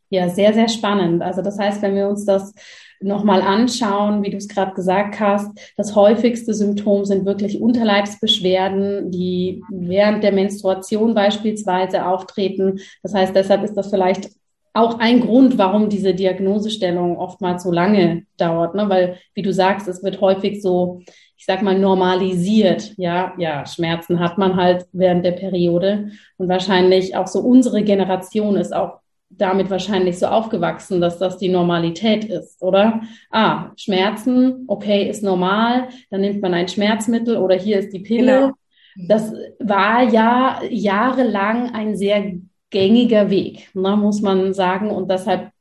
Ja, 0.09 0.27
sehr, 0.27 0.53
sehr 0.53 0.67
spannend. 0.67 1.21
Also 1.21 1.41
das 1.41 1.57
heißt, 1.57 1.81
wenn 1.81 1.95
wir 1.95 2.09
uns 2.09 2.25
das 2.25 2.53
nochmal 3.01 3.41
anschauen, 3.41 4.23
wie 4.23 4.29
du 4.29 4.37
es 4.37 4.47
gerade 4.47 4.73
gesagt 4.73 5.19
hast, 5.19 5.49
das 5.77 5.95
häufigste 5.95 6.53
Symptom 6.53 7.05
sind 7.05 7.25
wirklich 7.25 7.61
Unterleibsbeschwerden, 7.61 9.11
die 9.11 9.63
während 9.69 10.23
der 10.23 10.33
Menstruation 10.33 11.13
beispielsweise 11.13 12.05
auftreten. 12.05 12.79
Das 13.03 13.13
heißt, 13.13 13.35
deshalb 13.35 13.63
ist 13.63 13.75
das 13.75 13.89
vielleicht 13.89 14.29
auch 14.73 14.99
ein 14.99 15.21
Grund, 15.21 15.57
warum 15.57 15.89
diese 15.89 16.13
Diagnosestellung 16.13 17.17
oftmals 17.17 17.63
so 17.63 17.71
lange 17.71 18.23
dauert, 18.37 18.75
ne? 18.75 18.87
weil, 18.87 19.17
wie 19.33 19.41
du 19.41 19.51
sagst, 19.51 19.87
es 19.87 20.03
wird 20.03 20.21
häufig 20.21 20.61
so, 20.61 21.01
ich 21.37 21.45
sag 21.45 21.61
mal, 21.61 21.77
normalisiert. 21.77 22.93
Ja, 22.97 23.33
ja, 23.37 23.65
Schmerzen 23.65 24.19
hat 24.19 24.37
man 24.37 24.55
halt 24.55 24.85
während 24.91 25.25
der 25.25 25.31
Periode. 25.31 26.11
Und 26.37 26.49
wahrscheinlich 26.49 27.15
auch 27.15 27.27
so 27.27 27.39
unsere 27.39 27.83
Generation 27.83 28.57
ist 28.57 28.73
auch 28.73 28.99
damit 29.29 29.69
wahrscheinlich 29.69 30.19
so 30.19 30.27
aufgewachsen, 30.27 31.01
dass 31.01 31.17
das 31.19 31.37
die 31.37 31.49
Normalität 31.49 32.25
ist, 32.25 32.61
oder? 32.61 33.01
Ah, 33.31 33.71
Schmerzen, 33.77 34.65
okay, 34.67 35.09
ist 35.09 35.23
normal, 35.23 35.89
dann 36.09 36.21
nimmt 36.21 36.41
man 36.41 36.53
ein 36.53 36.67
Schmerzmittel 36.67 37.37
oder 37.37 37.55
hier 37.55 37.79
ist 37.79 37.93
die 37.93 37.99
Pille. 37.99 38.53
Genau. 38.95 39.07
Das 39.07 39.33
war 39.59 40.03
ja 40.03 40.61
jahrelang 40.69 41.73
ein 41.73 41.95
sehr 41.95 42.33
gängiger 42.69 43.29
Weg, 43.29 43.69
ne, 43.73 43.95
muss 43.95 44.21
man 44.21 44.53
sagen. 44.53 44.89
Und 44.89 45.09
deshalb 45.09 45.51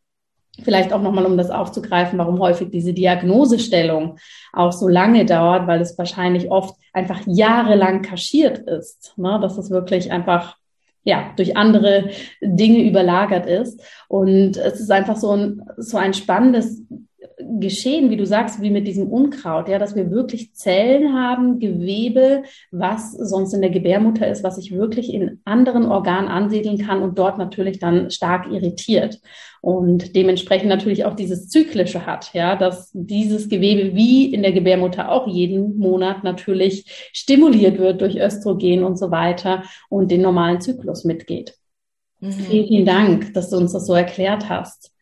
vielleicht 0.63 0.93
auch 0.93 1.03
nochmal, 1.03 1.27
um 1.27 1.37
das 1.37 1.51
aufzugreifen, 1.51 2.19
warum 2.19 2.41
häufig 2.41 2.71
diese 2.71 2.93
Diagnosestellung 2.93 4.19
auch 4.53 4.73
so 4.73 4.89
lange 4.89 5.25
dauert, 5.25 5.67
weil 5.67 5.81
es 5.81 5.97
wahrscheinlich 5.97 6.51
oft 6.51 6.75
einfach 6.93 7.21
jahrelang 7.27 8.03
kaschiert 8.03 8.59
ist. 8.59 9.15
Ne, 9.17 9.39
dass 9.41 9.57
es 9.59 9.71
wirklich 9.71 10.11
einfach 10.11 10.57
ja, 11.05 11.33
durch 11.37 11.57
andere 11.57 12.11
Dinge 12.43 12.83
überlagert 12.83 13.47
ist. 13.47 13.81
Und 14.09 14.57
es 14.57 14.81
ist 14.81 14.91
einfach 14.91 15.17
so 15.17 15.33
ein, 15.33 15.63
so 15.77 15.97
ein 15.97 16.15
spannendes 16.15 16.83
geschehen, 17.39 18.11
wie 18.11 18.17
du 18.17 18.27
sagst, 18.27 18.61
wie 18.61 18.71
mit 18.71 18.87
diesem 18.87 19.09
Unkraut, 19.09 19.69
ja, 19.69 19.79
dass 19.79 19.95
wir 19.95 20.11
wirklich 20.11 20.55
Zellen 20.55 21.15
haben, 21.15 21.61
Gewebe, 21.61 22.43
was 22.71 23.13
sonst 23.13 23.53
in 23.55 23.61
der 23.61 23.71
Gebärmutter 23.71 24.27
ist, 24.27 24.43
was 24.43 24.57
sich 24.57 24.73
wirklich 24.73 25.13
in 25.13 25.41
anderen 25.45 25.87
Organen 25.87 26.29
ansiedeln 26.29 26.79
kann 26.79 27.03
und 27.03 27.19
dort 27.19 27.39
natürlich 27.39 27.79
dann 27.79 28.11
stark 28.11 28.51
irritiert 28.51 29.21
und 29.61 30.15
dementsprechend 30.17 30.69
natürlich 30.69 31.05
auch 31.05 31.15
dieses 31.15 31.49
Zyklische 31.49 32.07
hat, 32.07 32.33
ja, 32.33 32.57
dass 32.57 32.91
dieses 32.93 33.49
Gewebe 33.49 33.95
wie 33.95 34.33
in 34.33 34.43
der 34.43 34.53
Gebärmutter 34.53 35.11
auch 35.11 35.27
jeden 35.27 35.79
Monat 35.79 36.25
natürlich 36.25 37.11
stimuliert 37.13 37.79
wird 37.79 38.01
durch 38.01 38.17
Östrogen 38.17 38.85
und 38.85 38.99
so 38.99 39.11
weiter 39.11 39.63
und 39.89 40.11
den 40.11 40.23
normalen 40.23 40.61
Zyklus 40.61 41.05
mitgeht. 41.05 41.55
Mhm. 42.21 42.33
Vielen, 42.33 42.67
vielen 42.67 42.87
Dank, 42.87 43.35
dass 43.35 43.51
du 43.51 43.57
uns 43.57 43.73
das 43.73 43.87
so 43.87 43.95
erklärt 43.95 44.49
hast. 44.49 44.93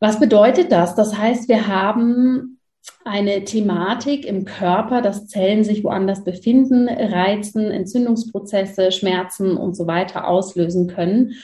Was 0.00 0.20
bedeutet 0.20 0.70
das? 0.70 0.94
Das 0.94 1.16
heißt, 1.16 1.48
wir 1.48 1.66
haben 1.66 2.58
eine 3.04 3.44
Thematik 3.44 4.26
im 4.26 4.44
Körper, 4.44 5.02
dass 5.02 5.26
Zellen 5.28 5.64
sich 5.64 5.82
woanders 5.84 6.24
befinden, 6.24 6.88
Reizen, 6.88 7.70
Entzündungsprozesse, 7.70 8.92
Schmerzen 8.92 9.56
und 9.56 9.74
so 9.74 9.86
weiter 9.86 10.28
auslösen 10.28 10.88
können. 10.88 11.34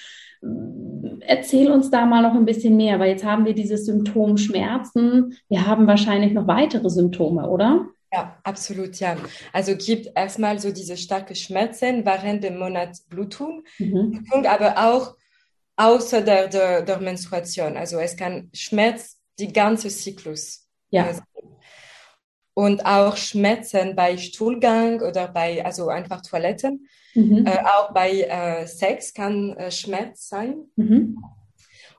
Erzähl 1.21 1.71
uns 1.71 1.91
da 1.91 2.05
mal 2.05 2.23
noch 2.23 2.35
ein 2.35 2.45
bisschen 2.45 2.77
mehr, 2.77 3.01
weil 3.01 3.11
jetzt 3.11 3.25
haben 3.25 3.47
wir 3.47 3.55
dieses 3.55 3.87
Symptom 3.87 4.37
Schmerzen. 4.37 5.37
Wir 5.49 5.67
haben 5.67 5.87
wahrscheinlich 5.87 6.33
noch 6.33 6.47
weitere 6.47 6.91
Symptome, 6.91 7.49
oder? 7.49 7.87
Ja, 8.13 8.37
absolut, 8.45 9.01
ja. 9.01 9.17
Also 9.53 9.75
gibt 9.75 10.11
erstmal 10.15 10.61
so 10.61 10.71
diese 10.71 10.97
starke 10.97 11.35
Schmerzen 11.35 12.05
während 12.05 12.45
dem 12.45 12.59
Monat 12.59 12.99
Blutung, 13.09 13.65
mhm. 13.79 14.25
aber 14.47 14.75
auch 14.77 15.17
außer 15.77 16.21
der, 16.23 16.49
der, 16.49 16.83
der 16.83 16.99
Menstruation. 16.99 17.77
Also 17.77 17.99
es 17.99 18.17
kann 18.17 18.51
Schmerz 18.53 19.19
die 19.39 19.53
ganze 19.53 19.89
Zyklus. 19.89 20.69
Ja. 20.91 21.11
Äh, 21.11 21.15
und 22.55 22.87
auch 22.87 23.17
Schmerzen 23.17 23.97
bei 23.97 24.17
Stuhlgang 24.17 25.01
oder 25.01 25.27
bei, 25.29 25.65
also 25.65 25.89
einfach 25.89 26.23
Toiletten. 26.23 26.89
Mhm. 27.15 27.47
Äh, 27.47 27.59
auch 27.65 27.93
bei 27.93 28.23
äh, 28.23 28.67
Sex 28.67 29.13
kann 29.13 29.57
äh, 29.57 29.71
Schmerz 29.73 30.29
sein. 30.29 30.65
Mhm. 30.77 31.19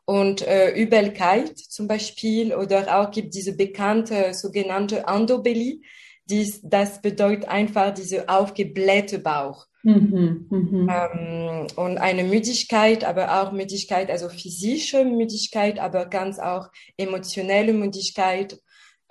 Und 0.06 0.48
äh, 0.48 0.72
Übelkeit 0.72 1.58
zum 1.58 1.88
Beispiel 1.88 2.54
oder 2.54 3.00
auch 3.00 3.12
gibt 3.12 3.34
diese 3.34 3.58
bekannte 3.58 4.34
sogenannte 4.34 5.04
Endobelie. 5.08 5.82
Dies, 6.26 6.62
das 6.64 7.02
bedeutet 7.02 7.48
einfach 7.48 7.94
diese 7.94 8.30
aufgeblähte 8.30 9.20
Bauch. 9.20 9.68
Mhm, 9.86 10.48
mhm, 10.50 10.90
ähm, 10.90 11.68
und 11.76 12.00
eine 12.00 12.24
Müdigkeit, 12.24 13.04
aber 13.04 13.44
auch 13.44 13.52
Müdigkeit, 13.52 14.10
also 14.10 14.30
physische 14.30 15.06
Müdigkeit, 15.06 15.78
aber 15.78 16.08
ganz 16.08 16.40
auch 16.40 16.70
emotionelle 16.98 17.72
Müdigkeit, 17.72 18.58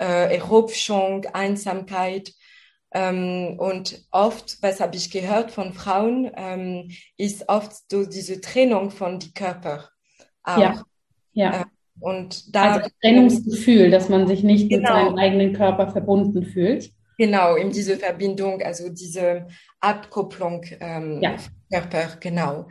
äh, 0.01 0.35
Eruption, 0.35 1.25
Einsamkeit. 1.33 2.33
Ähm, 2.93 3.55
und 3.57 4.05
oft, 4.11 4.59
was 4.63 4.81
habe 4.81 4.97
ich 4.97 5.13
gehört 5.13 5.53
von 5.53 5.75
Frauen, 5.75 6.33
ähm, 6.35 6.91
ist 7.17 7.49
oft 7.49 7.73
so 7.89 8.05
diese 8.05 8.41
Trennung 8.41 8.91
von 8.91 9.21
die 9.21 9.33
Körper. 9.33 9.89
Auch. 10.43 10.59
Ja. 10.59 10.83
ja. 11.35 11.61
Äh, 11.61 11.65
und 12.01 12.53
da, 12.53 12.73
also 12.73 12.91
Trennungsgefühl, 13.01 13.93
dass 13.93 14.09
man 14.09 14.27
sich 14.27 14.43
nicht 14.43 14.69
genau. 14.69 14.81
mit 14.81 14.89
seinem 14.89 15.19
eigenen 15.19 15.53
Körper 15.53 15.93
verbunden 15.93 16.45
fühlt. 16.45 16.91
Genau, 17.17 17.55
in 17.57 17.71
diese 17.71 17.97
Verbindung, 17.97 18.61
also 18.63 18.89
diese 18.89 19.47
Abkopplung 19.81 20.65
ähm, 20.81 21.21
ja. 21.23 21.37
Körper, 21.71 22.17
genau. 22.21 22.69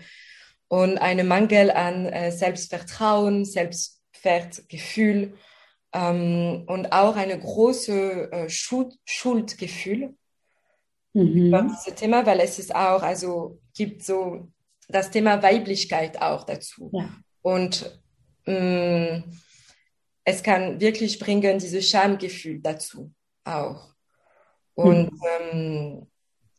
Und 0.68 0.98
einen 0.98 1.28
Mangel 1.28 1.72
an 1.72 2.06
äh, 2.08 2.32
Selbstvertrauen, 2.32 3.46
Selbstwertgefühl 3.46 5.34
ähm, 5.94 6.64
und 6.68 6.92
auch 6.92 7.16
eine 7.16 7.40
große 7.40 8.32
äh, 8.32 8.50
Schuld, 8.50 8.96
Schuldgefühl. 9.06 10.16
mhm. 11.14 11.48
über 11.48 11.62
dieses 11.62 11.96
Thema, 11.96 12.26
weil 12.26 12.40
es 12.40 12.60
ist 12.60 12.74
auch, 12.74 13.04
also 13.04 13.60
gibt 13.76 14.04
so 14.04 14.48
das 14.90 15.12
Thema 15.12 15.42
Weiblichkeit 15.42 16.22
auch 16.22 16.44
dazu. 16.44 16.90
Ja. 16.94 17.10
Und 17.42 18.00
mh, 18.46 19.18
mm, 19.18 19.24
es 20.26 20.42
kann 20.42 20.80
wirklich 20.80 21.20
bringen, 21.20 21.60
dieses 21.60 21.90
Schamgefühl 21.90 22.60
dazu 22.60 23.12
auch. 23.44 23.93
Und 24.76 25.12
mhm. 25.12 25.22
ähm, 25.52 26.08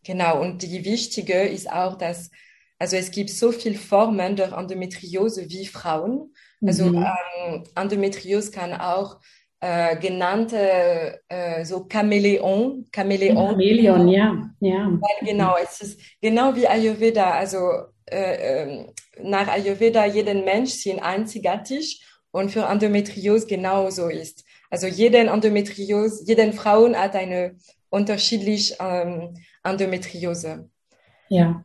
genau, 0.04 0.40
und 0.40 0.62
die 0.62 0.84
wichtige 0.84 1.42
ist 1.42 1.70
auch, 1.70 1.96
dass, 1.96 2.30
also 2.78 2.96
es 2.96 3.10
gibt 3.10 3.30
so 3.30 3.52
viele 3.52 3.76
Formen 3.78 4.36
der 4.36 4.52
Endometriose 4.52 5.48
wie 5.48 5.66
Frauen. 5.66 6.32
Also 6.64 6.86
mhm. 6.86 7.06
ähm, 7.46 7.64
Endometriose 7.74 8.50
kann 8.50 8.72
auch 8.72 9.20
äh, 9.60 9.96
genannte 9.96 11.20
äh, 11.28 11.64
so 11.64 11.86
Chamäleon, 11.90 12.86
Chamäleon. 12.94 13.36
Chamäleon, 13.36 14.08
ja, 14.08 14.50
ja. 14.60 14.90
Weil 15.00 15.26
genau, 15.26 15.56
es 15.62 15.80
ist 15.80 16.00
genau 16.20 16.54
wie 16.54 16.68
Ayurveda. 16.68 17.30
Also 17.30 17.58
äh, 18.06 18.62
ähm, 18.62 18.92
nach 19.22 19.48
Ayurveda 19.48 20.04
jeden 20.04 20.44
Mensch 20.44 20.72
sind 20.72 21.00
einzigartig 21.00 22.04
und 22.30 22.50
für 22.50 22.64
Endometriose 22.66 23.46
genauso 23.46 24.08
ist. 24.08 24.44
Also 24.68 24.86
jeden 24.86 25.28
Endometriose, 25.28 26.24
jeden 26.26 26.52
Frauen 26.52 26.98
hat 26.98 27.14
eine 27.14 27.56
unterschiedliche 27.94 28.76
ähm, 28.80 29.34
Endometriose. 29.62 30.68
Ja. 31.28 31.64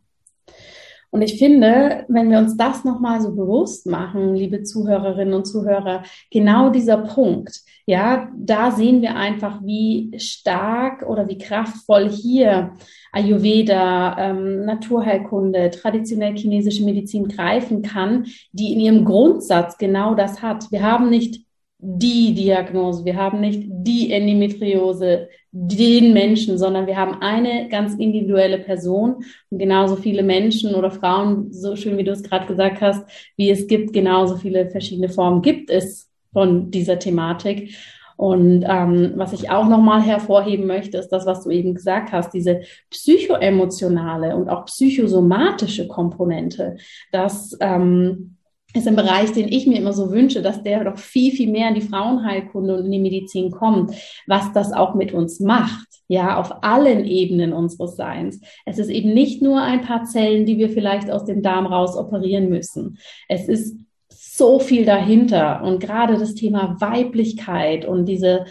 Und 1.12 1.24
ich 1.24 1.40
finde, 1.40 2.06
wenn 2.08 2.30
wir 2.30 2.38
uns 2.38 2.56
das 2.56 2.86
nochmal 2.86 3.20
so 3.20 3.34
bewusst 3.34 3.88
machen, 3.88 4.36
liebe 4.36 4.62
Zuhörerinnen 4.62 5.34
und 5.34 5.46
Zuhörer, 5.46 6.04
genau 6.30 6.70
dieser 6.70 6.98
Punkt, 6.98 7.62
ja, 7.88 8.30
da 8.38 8.70
sehen 8.70 9.02
wir 9.02 9.16
einfach, 9.16 9.64
wie 9.64 10.12
stark 10.20 11.02
oder 11.10 11.28
wie 11.28 11.40
kraftvoll 11.40 12.08
hier 12.10 12.74
Ayurveda, 13.12 14.18
ähm, 14.20 14.66
Naturheilkunde, 14.66 15.72
traditionell 15.72 16.38
chinesische 16.38 16.86
Medizin 16.86 17.28
greifen 17.28 17.82
kann, 17.82 18.28
die 18.52 18.74
in 18.74 18.80
ihrem 18.80 19.06
Grundsatz 19.06 19.80
genau 19.80 20.14
das 20.14 20.44
hat. 20.44 20.72
Wir 20.72 20.84
haben 20.84 21.10
nicht 21.10 21.44
die 21.82 22.34
Diagnose, 22.34 23.06
wir 23.06 23.16
haben 23.16 23.40
nicht 23.40 23.64
die 23.68 24.12
Endometriose, 24.12 25.30
den 25.52 26.14
Menschen, 26.14 26.58
sondern 26.58 26.86
wir 26.88 26.98
haben 26.98 27.22
eine 27.22 27.70
ganz 27.70 27.96
individuelle 27.96 28.60
Person 28.60 29.24
und 29.50 29.58
genauso 29.58 29.96
viele 29.96 30.22
Menschen 30.22 30.76
oder 30.76 30.92
Frauen, 30.92 31.52
so 31.52 31.76
schön 31.76 31.98
wie 31.98 32.04
du 32.04 32.12
es 32.12 32.22
gerade 32.22 32.46
gesagt 32.46 32.82
hast, 32.82 33.10
wie 33.38 33.50
es 33.50 33.68
gibt, 33.68 33.94
genauso 33.94 34.36
viele 34.36 34.70
verschiedene 34.70 35.10
Formen 35.10 35.42
gibt 35.42 35.70
es 35.70 36.10
von 36.34 36.70
dieser 36.70 37.00
Thematik. 37.00 37.76
Und 38.18 38.66
ähm, 38.68 39.14
was 39.16 39.32
ich 39.32 39.50
auch 39.50 39.70
nochmal 39.70 40.02
hervorheben 40.02 40.68
möchte, 40.68 40.98
ist 40.98 41.08
das, 41.08 41.26
was 41.26 41.46
du 41.46 41.52
eben 41.52 41.74
gesagt 41.74 42.12
hast, 42.12 42.34
diese 42.34 42.64
psychoemotionale 42.90 44.36
und 44.36 44.50
auch 44.50 44.66
psychosomatische 44.66 45.88
Komponente, 45.88 46.76
dass 47.14 47.58
ähm, 47.62 48.36
ist 48.74 48.88
ein 48.88 48.96
Bereich, 48.96 49.32
den 49.32 49.48
ich 49.48 49.66
mir 49.66 49.78
immer 49.78 49.94
so 49.94 50.12
wünsche, 50.12 50.42
dass 50.42 50.62
der 50.62 50.84
doch 50.84 50.98
viel, 50.98 51.32
viel 51.32 51.50
mehr 51.50 51.70
in 51.70 51.76
die 51.76 51.82
Frauenheilkunde 51.82 52.76
und 52.76 52.86
in 52.86 52.92
die 52.92 53.00
Medizin 53.00 53.50
kommt, 53.50 53.96
was 54.28 54.54
das 54.54 54.74
auch 54.74 54.94
mit 54.94 55.12
uns 55.12 55.40
macht, 55.40 55.88
ja, 56.08 56.38
auf 56.38 56.64
allen 56.64 57.06
Ebenen 57.06 57.52
unseres 57.52 57.96
Seins. 57.96 58.40
Es 58.66 58.78
ist 58.78 58.90
eben 58.90 59.14
nicht 59.14 59.42
nur 59.42 59.62
ein 59.62 59.82
paar 59.82 60.04
Zellen, 60.04 60.46
die 60.46 60.58
wir 60.58 60.70
vielleicht 60.70 61.10
aus 61.10 61.26
dem 61.26 61.42
Darm 61.42 61.66
raus 61.66 61.98
operieren 61.98 62.50
müssen. 62.50 63.00
Es 63.28 63.48
ist 63.48 63.76
so 64.10 64.60
viel 64.60 64.86
dahinter 64.86 65.64
und 65.64 65.80
gerade 65.80 66.18
das 66.18 66.36
Thema 66.36 66.78
Weiblichkeit 66.80 67.86
und 67.86 68.06
diese 68.06 68.46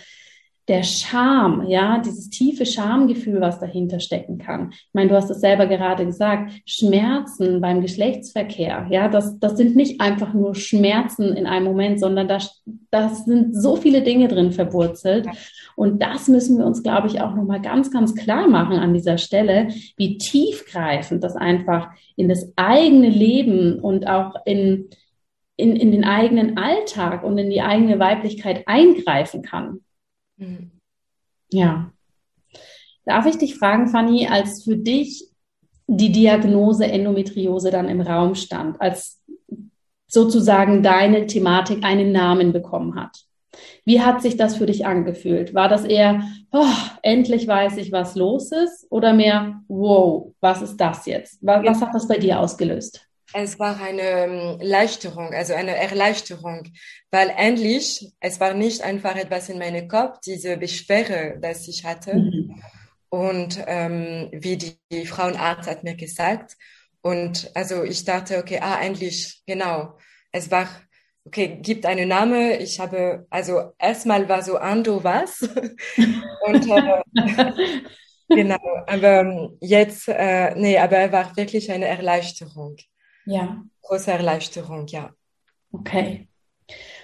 der 0.69 0.83
Scham, 0.83 1.67
ja, 1.67 1.99
dieses 1.99 2.29
tiefe 2.29 2.67
Schamgefühl, 2.67 3.41
was 3.41 3.59
dahinter 3.59 4.01
stecken 4.01 4.37
kann. 4.37 4.71
Ich 4.73 4.91
meine, 4.93 5.09
du 5.09 5.17
hast 5.17 5.31
es 5.31 5.41
selber 5.41 5.67
gerade 5.67 6.05
gesagt, 6.05 6.53
Schmerzen 6.67 7.61
beim 7.61 7.81
Geschlechtsverkehr, 7.81 8.87
ja, 8.91 9.09
das, 9.09 9.39
das 9.39 9.57
sind 9.57 9.77
nicht 9.77 10.01
einfach 10.01 10.35
nur 10.35 10.55
Schmerzen 10.55 11.35
in 11.35 11.47
einem 11.47 11.67
Moment, 11.67 11.99
sondern 11.99 12.29
da 12.29 12.39
das 12.91 13.25
sind 13.25 13.55
so 13.55 13.77
viele 13.77 14.03
Dinge 14.03 14.29
drin 14.29 14.53
verwurzelt. 14.53 15.27
Und 15.77 16.03
das 16.03 16.29
müssen 16.29 16.59
wir 16.59 16.67
uns, 16.67 16.83
glaube 16.83 17.09
ich, 17.09 17.21
auch 17.21 17.35
nochmal 17.35 17.61
ganz, 17.61 17.91
ganz 17.91 18.15
klar 18.15 18.49
machen 18.49 18.79
an 18.79 18.95
dieser 18.95 19.19
Stelle, 19.19 19.69
wie 19.97 20.19
tiefgreifend 20.19 21.23
das 21.23 21.37
einfach 21.37 21.91
in 22.17 22.29
das 22.29 22.53
eigene 22.57 23.09
Leben 23.09 23.79
und 23.79 24.09
auch 24.09 24.35
in, 24.45 24.89
in, 25.57 25.77
in 25.77 25.93
den 25.93 26.05
eigenen 26.05 26.57
Alltag 26.57 27.25
und 27.25 27.39
in 27.39 27.51
die 27.51 27.63
eigene 27.63 27.99
Weiblichkeit 27.99 28.67
eingreifen 28.67 29.43
kann. 29.43 29.81
Ja. 31.51 31.93
Darf 33.05 33.27
ich 33.27 33.39
dich 33.39 33.57
fragen, 33.57 33.89
Fanny, 33.89 34.29
als 34.29 34.65
für 34.65 34.77
dich 34.77 35.29
die 35.87 36.13
Diagnose 36.13 36.87
Endometriose 36.87 37.71
dann 37.71 37.89
im 37.89 38.01
Raum 38.01 38.35
stand, 38.35 38.81
als 38.81 39.23
sozusagen 40.07 40.83
deine 40.83 41.27
Thematik 41.27 41.85
einen 41.85 42.13
Namen 42.13 42.53
bekommen 42.53 42.95
hat? 42.95 43.25
Wie 43.85 44.03
hat 44.03 44.21
sich 44.23 44.37
das 44.37 44.57
für 44.57 44.67
dich 44.67 44.87
angefühlt? 44.87 45.55
War 45.55 45.69
das 45.69 45.85
eher, 45.85 46.23
oh, 46.53 46.67
endlich 47.03 47.49
weiß 47.49 47.79
ich, 47.79 47.91
was 47.93 48.15
los 48.15 48.53
ist? 48.53 48.87
Oder 48.91 49.15
mehr, 49.15 49.63
wow, 49.69 50.35
was 50.41 50.63
ist 50.63 50.77
das 50.77 51.07
jetzt? 51.07 51.39
Was, 51.41 51.65
was 51.65 51.81
hat 51.81 51.95
das 51.95 52.07
bei 52.07 52.19
dir 52.19 52.41
ausgelöst? 52.41 53.08
Es 53.35 53.59
war 53.59 53.81
eine 53.81 54.03
ähm, 54.03 54.61
Erleichterung, 54.61 55.35
also 55.35 55.55
eine 55.55 55.77
Erleichterung, 55.77 56.69
weil 57.11 57.31
endlich, 57.37 58.11
es 58.21 58.41
war 58.41 58.55
nicht 58.55 58.83
einfach 58.83 59.17
etwas 59.17 59.49
in 59.49 59.59
meinem 59.59 59.89
Kopf, 59.89 60.19
diese 60.25 60.57
Beschwere, 60.57 61.39
das 61.41 61.69
ich 61.69 61.85
hatte. 61.85 62.15
Mhm. 62.15 62.63
Und 63.11 63.63
ähm, 63.67 64.29
wie 64.33 64.57
die, 64.57 64.79
die 64.91 65.07
Frauenarzt 65.07 65.69
hat 65.69 65.85
mir 65.85 65.97
gesagt. 65.97 66.57
Und 67.03 67.51
also 67.55 67.85
ich 67.85 68.05
dachte, 68.05 68.39
okay, 68.39 68.61
ah, 68.61 68.81
endlich, 68.81 69.43
genau. 69.47 69.97
Es 70.33 70.51
war, 70.51 70.69
okay, 71.25 71.59
gibt 71.63 71.87
einen 71.87 72.09
Namen. 72.09 72.61
Ich 72.61 72.81
habe, 72.81 73.27
also 73.31 73.73
erstmal 73.79 74.29
war 74.29 74.43
so 74.43 74.57
Ando 74.57 75.03
was. 75.05 75.43
Und 76.47 76.69
äh, 76.69 77.53
genau, 78.29 78.59
aber 78.87 79.21
ähm, 79.21 79.59
jetzt, 79.61 80.09
äh, 80.09 80.55
nee, 80.55 80.79
aber 80.79 80.97
er 80.97 81.13
war 81.13 81.37
wirklich 81.37 81.71
eine 81.71 81.87
Erleichterung. 81.87 82.77
Ja. 83.29 83.63
Große 83.83 84.11
Erleichterung, 84.11 84.87
ja. 84.87 85.11
Okay. 85.73 86.29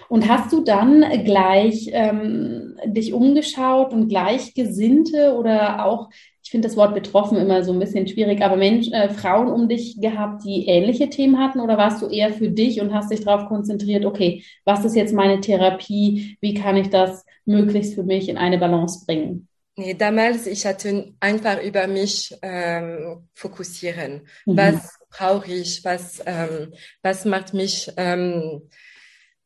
Und 0.09 0.27
hast 0.27 0.51
du 0.53 0.63
dann 0.63 1.01
gleich 1.23 1.89
ähm, 1.91 2.77
dich 2.85 3.13
umgeschaut 3.13 3.91
und 3.91 4.09
Gleichgesinnte 4.09 5.35
oder 5.35 5.85
auch, 5.85 6.09
ich 6.43 6.51
finde 6.51 6.67
das 6.67 6.77
Wort 6.77 6.93
betroffen 6.93 7.37
immer 7.37 7.63
so 7.63 7.73
ein 7.73 7.79
bisschen 7.79 8.07
schwierig, 8.07 8.43
aber 8.43 8.55
Mensch, 8.55 8.91
äh, 8.91 9.09
Frauen 9.09 9.47
um 9.47 9.67
dich 9.67 9.99
gehabt, 9.99 10.43
die 10.43 10.67
ähnliche 10.67 11.09
Themen 11.09 11.39
hatten 11.39 11.59
oder 11.59 11.77
warst 11.77 12.01
du 12.01 12.07
eher 12.07 12.33
für 12.33 12.49
dich 12.49 12.81
und 12.81 12.93
hast 12.93 13.11
dich 13.11 13.23
darauf 13.23 13.47
konzentriert, 13.47 14.05
okay, 14.05 14.43
was 14.63 14.85
ist 14.85 14.95
jetzt 14.95 15.13
meine 15.13 15.41
Therapie, 15.41 16.37
wie 16.41 16.53
kann 16.53 16.77
ich 16.77 16.89
das 16.89 17.25
möglichst 17.45 17.95
für 17.95 18.03
mich 18.03 18.29
in 18.29 18.37
eine 18.37 18.59
Balance 18.59 19.05
bringen? 19.05 19.47
Nee, 19.77 19.93
damals, 19.93 20.47
ich 20.47 20.65
hatte 20.65 21.13
einfach 21.19 21.61
über 21.61 21.87
mich 21.87 22.33
ähm, 22.41 23.27
fokussieren. 23.33 24.21
Mhm. 24.45 24.57
Was 24.57 24.99
brauche 25.17 25.51
ich? 25.51 25.83
Was, 25.83 26.21
ähm, 26.25 26.73
was 27.01 27.25
macht 27.25 27.53
mich, 27.53 27.91
ähm, 27.97 28.69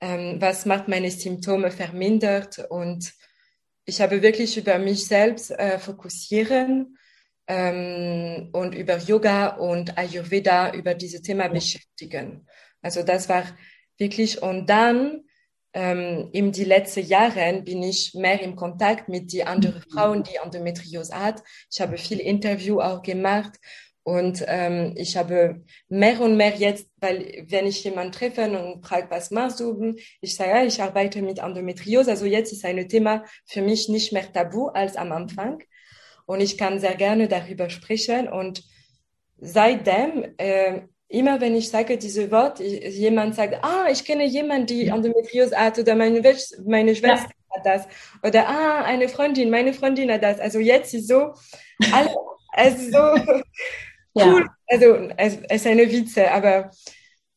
ähm, 0.02 0.38
was 0.40 0.66
macht 0.66 0.88
meine 0.88 1.12
Symptome 1.12 1.72
vermindert? 1.72 2.60
Und 2.70 3.14
ich 3.86 4.02
habe 4.02 4.22
wirklich 4.22 4.58
über 4.58 4.78
mich 4.80 5.08
selbst 5.08 5.52
äh, 5.52 5.80
fokussieren 5.80 6.98
ähm, 7.48 8.50
und 8.54 8.76
über 8.76 8.98
Yoga 8.98 9.48
und 9.58 9.98
Ayurveda 9.98 10.74
über 10.74 10.94
dieses 10.94 11.22
Thema 11.22 11.50
mhm. 11.50 11.54
beschäftigen. 11.54 12.48
Also 12.82 13.04
das 13.04 13.28
war 13.30 13.44
wirklich, 13.98 14.42
und 14.42 14.70
dann 14.70 15.24
ähm, 15.74 16.30
in 16.32 16.52
die 16.52 16.64
letzten 16.64 17.06
Jahre 17.06 17.62
bin 17.62 17.84
ich 17.84 18.14
mehr 18.16 18.42
im 18.42 18.56
Kontakt 18.56 19.08
mit 19.08 19.32
den 19.34 19.48
anderen 19.48 19.84
mhm. 19.88 19.92
Frauen, 19.92 20.24
die 20.24 20.38
Endometriose 20.44 21.14
hat. 21.14 21.44
Ich 21.72 21.80
habe 21.82 21.98
viele 21.98 22.24
Interviews 22.24 22.82
auch 22.82 23.02
gemacht 23.02 23.60
und 24.04 24.44
ähm, 24.48 24.94
ich 24.96 25.18
habe 25.18 25.64
mehr 25.88 26.20
und 26.22 26.36
mehr 26.38 26.56
jetzt, 26.56 26.88
weil 26.98 27.46
wenn 27.48 27.68
ich 27.68 27.84
jemanden 27.84 28.12
treffe 28.12 28.44
und 28.50 28.86
frage, 28.86 29.08
was 29.10 29.30
machst 29.30 29.60
du? 29.60 29.96
Ich 30.22 30.36
sage, 30.36 30.50
ja, 30.50 30.64
ich 30.64 30.82
arbeite 30.82 31.22
mit 31.22 31.40
Endometriose. 31.40 32.12
Also 32.12 32.26
jetzt 32.26 32.52
ist 32.52 32.66
ein 32.66 32.88
Thema 32.90 33.24
für 33.46 33.62
mich 33.62 33.90
nicht 33.90 34.12
mehr 34.12 34.32
tabu 34.32 34.68
als 34.68 34.96
am 34.96 35.12
Anfang. 35.12 35.62
Und 36.26 36.42
ich 36.42 36.58
kann 36.58 36.80
sehr 36.80 36.96
gerne 36.96 37.28
darüber 37.28 37.70
sprechen. 37.70 38.28
Und 38.28 38.64
seitdem 39.38 40.34
äh, 40.38 40.82
immer 41.10 41.42
wenn 41.42 41.56
ich 41.56 41.70
sage 41.70 41.98
diese 41.98 42.32
Wort, 42.32 42.60
jemand 42.60 43.36
sagt, 43.36 43.64
ah, 43.64 43.88
ich 43.92 44.06
kenne 44.06 44.26
jemanden, 44.26 44.68
die 44.68 44.88
Endometriose 44.88 45.58
hat 45.58 45.78
oder 45.80 45.96
meine, 45.96 46.22
meine 46.66 46.96
Schwester 46.96 47.30
ja. 47.30 47.56
hat 47.56 47.66
das 47.66 47.88
oder 48.24 48.48
ah, 48.48 48.84
eine 48.84 49.10
Freundin, 49.10 49.50
meine 49.50 49.74
Freundin 49.74 50.12
hat 50.12 50.24
das. 50.24 50.40
Also 50.40 50.60
jetzt 50.60 50.94
ist 50.94 51.08
so, 51.08 51.34
alle, 51.92 52.16
also 52.54 52.92
so 52.92 53.42
cool. 54.26 54.42
Ja. 54.42 54.48
Also 54.68 55.10
es, 55.18 55.40
es 55.50 55.62
ist 55.62 55.68
eine 55.68 55.92
Witze, 55.92 56.32
aber 56.32 56.72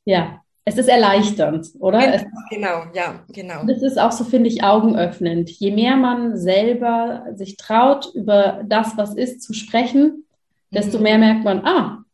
ja. 0.04 0.38
Es 0.64 0.78
ist 0.78 0.88
erleichternd, 0.88 1.70
oder? 1.80 1.98
Genau, 1.98 2.28
genau 2.50 2.84
ja, 2.94 3.24
genau. 3.32 3.64
Das 3.66 3.82
ist 3.82 3.98
auch 3.98 4.12
so, 4.12 4.22
finde 4.22 4.48
ich, 4.48 4.62
augenöffnend. 4.62 5.50
Je 5.50 5.72
mehr 5.72 5.96
man 5.96 6.36
selber 6.36 7.26
sich 7.34 7.56
traut, 7.56 8.12
über 8.14 8.62
das, 8.64 8.96
was 8.96 9.14
ist, 9.16 9.42
zu 9.42 9.54
sprechen, 9.54 10.24
desto 10.70 11.00
mehr 11.00 11.18
merkt 11.18 11.42
man, 11.42 11.66
ah, 11.66 12.04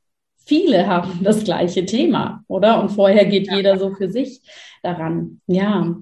viele 0.47 0.87
haben 0.87 1.21
das 1.23 1.45
gleiche 1.45 1.85
Thema, 1.85 2.43
oder? 2.49 2.81
Und 2.81 2.89
vorher 2.89 3.27
geht 3.27 3.49
ja. 3.49 3.57
jeder 3.57 3.79
so 3.79 3.95
für 3.95 4.09
sich 4.09 4.41
daran. 4.83 5.43
Ja. 5.47 5.95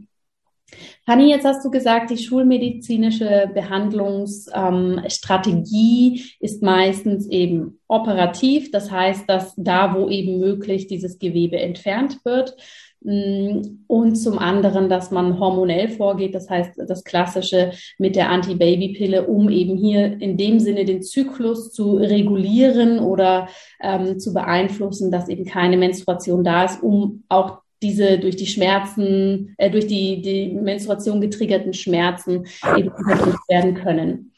Fanny, 1.04 1.30
jetzt 1.30 1.44
hast 1.44 1.64
du 1.64 1.70
gesagt, 1.70 2.10
die 2.10 2.18
schulmedizinische 2.18 3.50
Behandlungsstrategie 3.54 6.16
ähm, 6.16 6.22
ist 6.40 6.60
meistens 6.62 7.28
eben 7.28 7.78
operativ. 7.86 8.72
Das 8.72 8.90
heißt, 8.90 9.28
dass 9.28 9.54
da, 9.56 9.94
wo 9.94 10.08
eben 10.08 10.38
möglich 10.38 10.88
dieses 10.88 11.20
Gewebe 11.20 11.58
entfernt 11.58 12.18
wird. 12.24 12.56
Mm, 13.02 13.84
und 13.86 14.16
zum 14.16 14.40
anderen, 14.40 14.88
dass 14.88 15.12
man 15.12 15.38
hormonell 15.38 15.88
vorgeht, 15.88 16.34
das 16.34 16.50
heißt 16.50 16.72
das 16.88 17.04
Klassische 17.04 17.70
mit 17.98 18.16
der 18.16 18.30
Anti-Baby-Pille, 18.30 19.28
um 19.28 19.48
eben 19.48 19.76
hier 19.76 20.20
in 20.20 20.36
dem 20.36 20.58
Sinne 20.58 20.84
den 20.84 21.04
Zyklus 21.04 21.72
zu 21.72 21.98
regulieren 21.98 22.98
oder 22.98 23.46
ähm, 23.80 24.18
zu 24.18 24.34
beeinflussen, 24.34 25.12
dass 25.12 25.28
eben 25.28 25.44
keine 25.44 25.76
Menstruation 25.76 26.42
da 26.42 26.64
ist, 26.64 26.82
um 26.82 27.22
auch 27.28 27.58
diese 27.82 28.18
durch 28.18 28.36
die 28.36 28.46
Schmerzen, 28.46 29.54
äh, 29.58 29.70
durch 29.70 29.86
die, 29.86 30.22
die 30.22 30.52
Menstruation 30.52 31.20
getriggerten 31.20 31.74
Schmerzen 31.74 32.46
eben 32.76 32.88
unterdrückt 32.88 33.48
werden 33.48 33.74
können. 33.74 34.32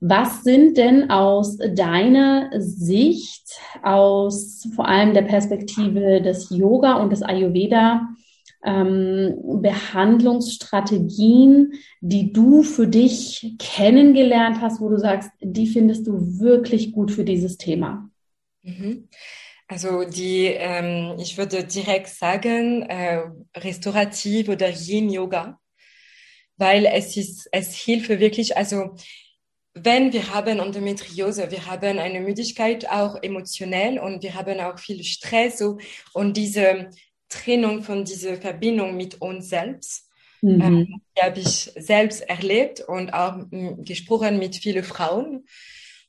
Was 0.00 0.44
sind 0.44 0.76
denn 0.76 1.10
aus 1.10 1.56
deiner 1.56 2.50
Sicht, 2.60 3.58
aus 3.82 4.68
vor 4.76 4.86
allem 4.86 5.12
der 5.12 5.22
Perspektive 5.22 6.22
des 6.22 6.50
Yoga 6.50 7.02
und 7.02 7.10
des 7.10 7.22
Ayurveda, 7.22 8.06
ähm, 8.64 9.34
Behandlungsstrategien, 9.60 11.72
die 12.00 12.32
du 12.32 12.62
für 12.62 12.86
dich 12.86 13.56
kennengelernt 13.58 14.60
hast, 14.60 14.80
wo 14.80 14.88
du 14.88 14.98
sagst, 14.98 15.32
die 15.40 15.66
findest 15.66 16.06
du 16.06 16.38
wirklich 16.38 16.92
gut 16.92 17.10
für 17.10 17.24
dieses 17.24 17.58
Thema? 17.58 18.08
Mhm. 18.62 19.08
Also 19.68 20.04
die, 20.04 20.46
ähm, 20.46 21.16
ich 21.18 21.36
würde 21.36 21.62
direkt 21.62 22.08
sagen, 22.08 22.82
äh, 22.84 23.22
restaurativ 23.54 24.48
oder 24.48 24.70
Yin-Yoga, 24.70 25.60
weil 26.56 26.86
es 26.86 27.16
ist, 27.18 27.48
es 27.52 27.74
hilft 27.74 28.08
wirklich, 28.08 28.56
also 28.56 28.96
wenn 29.74 30.12
wir 30.12 30.32
haben 30.32 30.58
Endometriose, 30.58 31.50
wir 31.50 31.66
haben 31.66 31.98
eine 31.98 32.20
Müdigkeit 32.20 32.88
auch 32.90 33.22
emotionell 33.22 33.98
und 33.98 34.22
wir 34.22 34.34
haben 34.34 34.58
auch 34.58 34.78
viel 34.78 35.04
Stress 35.04 35.58
so, 35.58 35.78
und 36.14 36.36
diese 36.36 36.88
Trennung 37.28 37.82
von 37.82 38.04
dieser 38.04 38.36
Verbindung 38.36 38.96
mit 38.96 39.20
uns 39.20 39.50
selbst, 39.50 40.08
mhm. 40.40 40.60
ähm, 40.60 41.00
die 41.16 41.22
habe 41.22 41.40
ich 41.40 41.70
selbst 41.76 42.22
erlebt 42.22 42.80
und 42.80 43.12
auch 43.12 43.36
m, 43.52 43.84
gesprochen 43.84 44.38
mit 44.38 44.56
vielen 44.56 44.82
Frauen. 44.82 45.44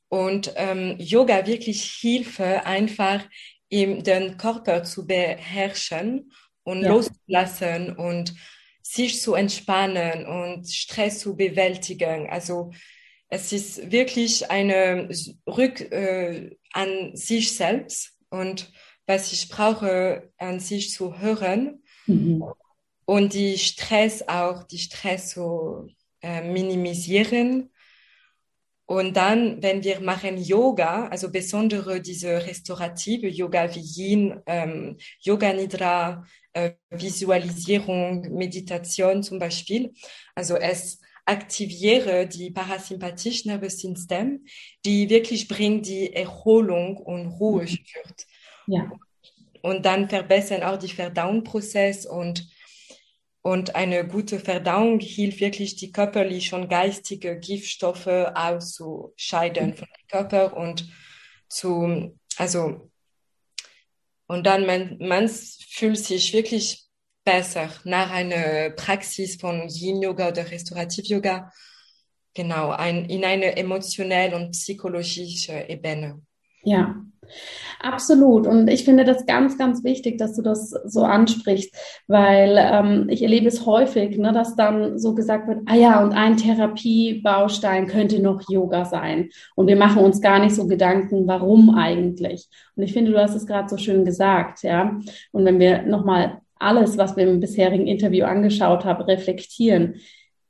Und 0.09 0.53
ähm, 0.55 0.95
Yoga 0.97 1.45
wirklich 1.47 1.83
Hilfe, 1.83 2.65
einfach 2.65 3.23
im, 3.69 4.03
den 4.03 4.37
Körper 4.37 4.83
zu 4.83 5.05
beherrschen 5.05 6.31
und 6.63 6.81
ja. 6.81 6.89
loszulassen 6.89 7.95
und 7.95 8.33
sich 8.81 9.21
zu 9.21 9.35
entspannen 9.35 10.25
und 10.25 10.67
Stress 10.67 11.19
zu 11.19 11.35
bewältigen. 11.35 12.27
Also 12.29 12.71
es 13.29 13.53
ist 13.53 13.91
wirklich 13.91 14.49
eine 14.49 15.09
Rück 15.45 15.81
äh, 15.91 16.57
an 16.73 17.15
sich 17.15 17.55
selbst 17.55 18.13
und 18.29 18.71
was 19.05 19.31
ich 19.31 19.49
brauche, 19.49 20.31
an 20.37 20.59
sich 20.59 20.91
zu 20.91 21.19
hören 21.19 21.83
mhm. 22.07 22.43
und 23.05 23.33
die 23.33 23.57
Stress 23.57 24.27
auch, 24.27 24.63
die 24.63 24.79
Stress 24.79 25.29
zu 25.29 25.87
äh, 26.21 26.41
minimisieren. 26.41 27.69
Und 28.89 29.15
dann, 29.17 29.61
wenn 29.61 29.83
wir 29.83 29.99
machen 29.99 30.39
Yoga, 30.39 31.09
also 31.09 31.31
besondere 31.31 32.01
diese 32.01 32.47
restaurative 32.47 33.27
Yoga 33.27 33.75
wie 33.75 33.81
Yin, 33.81 34.41
ähm, 34.47 34.97
Yoga 35.21 35.53
Nidra, 35.53 36.25
äh, 36.53 36.71
Visualisierung, 36.89 38.21
Meditation 38.35 39.21
zum 39.21 39.37
Beispiel. 39.37 39.93
Also 40.33 40.55
es 40.55 40.99
aktiviere 41.23 42.25
die 42.25 42.49
parasympathische 42.49 43.49
Nervensystem, 43.49 44.43
die 44.83 45.07
wirklich 45.07 45.47
bringt 45.47 45.85
die 45.85 46.11
Erholung 46.11 46.97
und 46.97 47.27
Ruhe 47.27 47.65
mhm. 47.65 47.67
führt. 47.67 48.25
Ja. 48.65 48.91
Und 49.61 49.85
dann 49.85 50.09
verbessern 50.09 50.63
auch 50.63 50.77
die 50.79 50.89
Verdauungsprozess 50.89 52.07
und 52.07 52.49
und 53.49 53.73
eine 53.73 54.07
gute 54.07 54.39
Verdauung 54.39 54.99
hilft 54.99 55.39
wirklich, 55.39 55.75
die 55.75 55.91
körperliche 55.91 56.55
und 56.55 56.69
geistige 56.69 57.39
Giftstoffe 57.39 58.05
auszuscheiden 58.05 59.73
von 59.73 59.87
dem 59.87 60.07
Körper 60.07 60.55
und 60.55 60.87
zu, 61.47 62.15
also, 62.37 62.91
und 64.27 64.45
dann 64.45 64.67
man, 64.67 64.99
man 64.99 65.27
fühlt 65.27 65.97
sich 65.97 66.31
wirklich 66.31 66.85
besser 67.25 67.71
nach 67.85 68.11
einer 68.11 68.69
Praxis 68.69 69.37
von 69.37 69.67
Yin-Yoga 69.67 70.27
oder 70.27 70.51
Restaurativ-Yoga, 70.51 71.51
genau, 72.35 72.69
ein, 72.69 73.05
in 73.05 73.25
eine 73.25 73.57
emotionelle 73.57 74.35
und 74.35 74.51
psychologische 74.51 75.65
Ebene. 75.67 76.21
Ja, 76.61 77.03
absolut. 77.79 78.47
Und 78.47 78.67
ich 78.67 78.83
finde 78.85 79.03
das 79.03 79.25
ganz, 79.25 79.57
ganz 79.57 79.83
wichtig, 79.83 80.17
dass 80.17 80.35
du 80.35 80.41
das 80.41 80.69
so 80.69 81.03
ansprichst, 81.03 81.75
weil 82.07 82.57
ähm, 82.57 83.07
ich 83.09 83.21
erlebe 83.21 83.47
es 83.47 83.65
häufig, 83.65 84.17
ne, 84.17 84.31
dass 84.31 84.55
dann 84.55 84.97
so 84.99 85.15
gesagt 85.15 85.47
wird, 85.47 85.61
ah 85.65 85.75
ja, 85.75 86.03
und 86.03 86.13
ein 86.13 86.37
Therapiebaustein 86.37 87.87
könnte 87.87 88.21
noch 88.21 88.41
Yoga 88.49 88.85
sein. 88.85 89.29
Und 89.55 89.67
wir 89.67 89.77
machen 89.77 90.03
uns 90.03 90.21
gar 90.21 90.39
nicht 90.39 90.55
so 90.55 90.67
Gedanken, 90.67 91.27
warum 91.27 91.75
eigentlich. 91.75 92.47
Und 92.75 92.83
ich 92.83 92.93
finde, 92.93 93.11
du 93.11 93.19
hast 93.19 93.35
es 93.35 93.47
gerade 93.47 93.69
so 93.69 93.77
schön 93.77 94.05
gesagt, 94.05 94.63
ja. 94.63 94.99
Und 95.31 95.45
wenn 95.45 95.59
wir 95.59 95.83
nochmal 95.83 96.41
alles, 96.59 96.97
was 96.97 97.15
wir 97.15 97.27
im 97.27 97.39
bisherigen 97.39 97.87
Interview 97.87 98.25
angeschaut 98.25 98.85
haben, 98.85 99.03
reflektieren. 99.03 99.95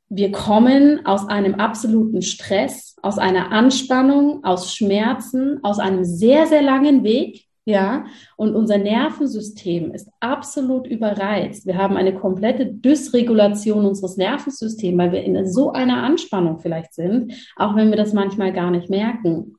Wir 0.10 0.32
kommen 0.32 1.06
aus 1.06 1.28
einem 1.28 1.56
absoluten 1.56 2.24
Stress, 2.24 2.95
aus 3.04 3.19
einer 3.19 3.52
Anspannung, 3.52 4.43
aus 4.43 4.76
Schmerzen, 4.76 5.60
aus 5.63 5.78
einem 5.78 6.04
sehr, 6.04 6.48
sehr 6.48 6.63
langen 6.63 7.04
Weg. 7.04 7.45
Ja, 7.65 8.06
und 8.36 8.56
unser 8.56 8.80
Nervensystem 8.80 9.91
ist 9.91 10.10
absolut 10.19 10.88
überreizt. 10.88 11.67
Wir 11.67 11.78
haben 11.78 11.98
eine 11.98 12.15
komplette 12.15 12.65
Dysregulation 12.65 13.86
unseres 13.86 14.17
Nervensystems, 14.17 14.98
weil 14.98 15.12
wir 15.12 15.24
in 15.24 15.48
so 15.48 15.72
einer 15.72 16.02
Anspannung 16.02 16.58
vielleicht 16.58 16.95
sind, 16.95 17.34
auch 17.58 17.76
wenn 17.76 17.91
wir 17.91 17.98
das 17.98 18.13
manchmal 18.13 18.54
gar 18.54 18.72
nicht 18.72 18.89
merken. 18.89 19.54